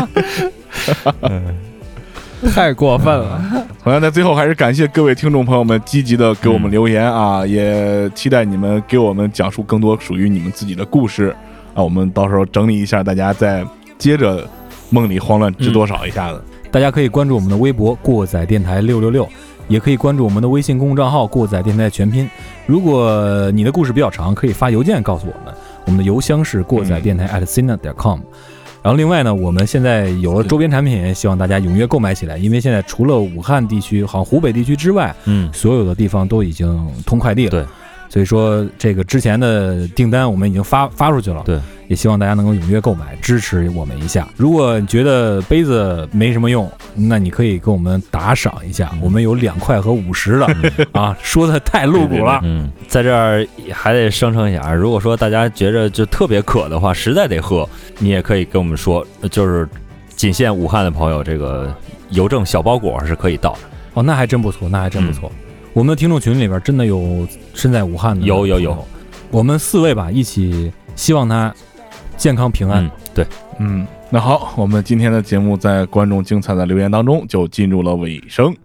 [2.53, 3.62] 太过分了。
[3.83, 11.35] 同样在最后还是感谢各位听众朋友们积极的给我们留言啊，也期待你们给我们讲述更多属于你们自己的故事
[11.73, 13.61] 啊，我们到时候整理一下，大家再
[13.97, 14.47] 接着
[14.89, 16.41] 梦里慌乱知多少一下子。
[16.71, 19.27] 大家可以关注我们的微博“过载电台六六六”，
[19.67, 22.27] 也可以关注我们的微信公众账号“过载电台全拼”。
[22.65, 25.53] 如果你的故事比较长，可以发邮件告诉我们，
[25.87, 28.21] 我们的邮箱是过载电台 at c n a 点 com。
[28.83, 37.51] 然后另外呢，我们现在有了周边产品，希望大家踊跃购买起来，因为现在除了武汉地区，好像湖北地区之外，嗯，所有的地方都已经通快递了。
[37.51, 37.65] 对，
[38.13, 41.41] 所以说这个之前的订单我们已经发发出去了。
[41.43, 44.27] 对，也希望大家能够踊跃购买，支持我们一下。
[44.37, 50.47] 如果你觉得杯子没什么用，那你可以给我们打赏一下，我们有两块和五十的
[50.93, 52.39] 啊，说的太露骨了。
[52.43, 57.67] 嗯，在这儿还得声称一下，如果说大家觉着就特别渴的话，实在得喝，
[57.97, 59.67] 你也可以跟我们说，就是
[60.15, 61.75] 仅限武汉的朋友，这个
[62.11, 63.59] 邮政小包裹是可以到的。
[63.95, 65.31] 哦，那还真不错，那还真不错。
[65.73, 68.87] 我们的听众群里边真的有身在武汉的，有有有，
[69.31, 71.53] 我们四位吧，一起希望他
[72.15, 72.85] 健康平安。
[72.85, 73.25] 嗯，对，
[73.57, 78.55] 嗯，那好，我们今天的节目在观众精彩的留言当中就进入了尾声。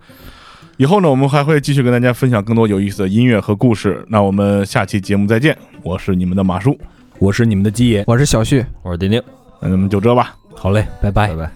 [0.77, 4.05] 以后呢，我们还会继续跟大家分享更多有意思的音乐和故事。
[4.09, 6.79] 那我们下期节目再见，我是你们的马叔，
[7.19, 9.21] 我是你们的鸡爷，我是小旭，我是丁丁，
[9.61, 10.37] 那咱们就这吧。
[10.55, 11.51] 好嘞，拜拜拜拜。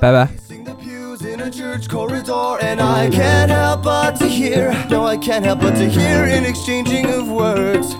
[0.00, 1.05] 拜拜。
[1.16, 4.72] The pews in a church corridor, and I can't help but to hear.
[4.90, 7.94] No, I can't help but to hear an exchanging of words.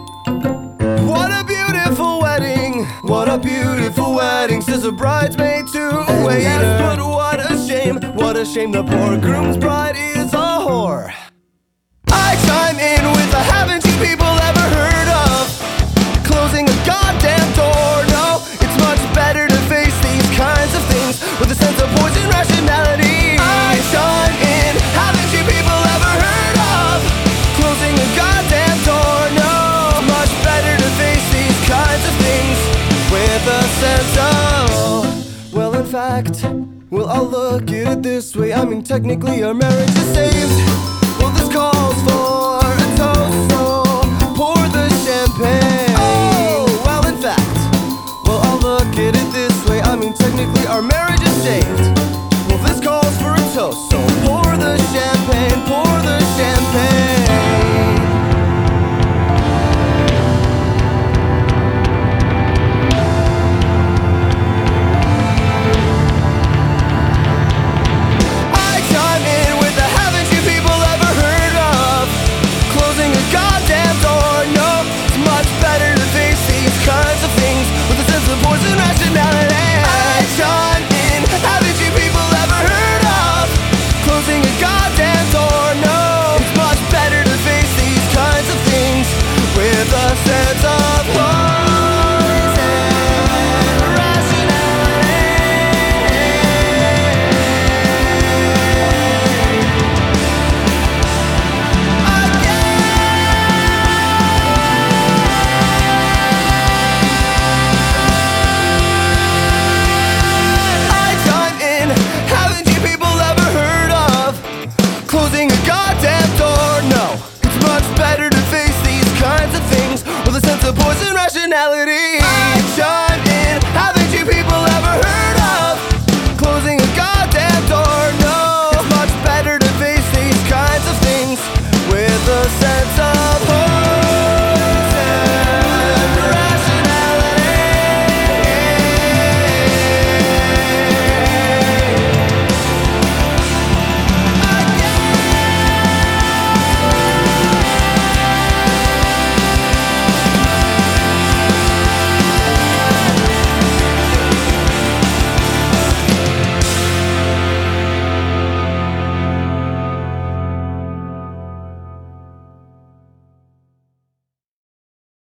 [1.07, 2.85] What a beautiful wedding!
[3.03, 6.41] What a beautiful wedding, says a bridesmaid to a waiter.
[6.41, 8.01] Yes, but what a shame!
[8.15, 11.13] What a shame the poor groom's bride is a whore.
[12.09, 18.05] I chime in with a haven't you people ever heard of closing a goddamn door?
[18.13, 21.95] No, it's much better to face these kinds of things with a sense of
[38.57, 40.56] I mean, technically, our marriage is saved.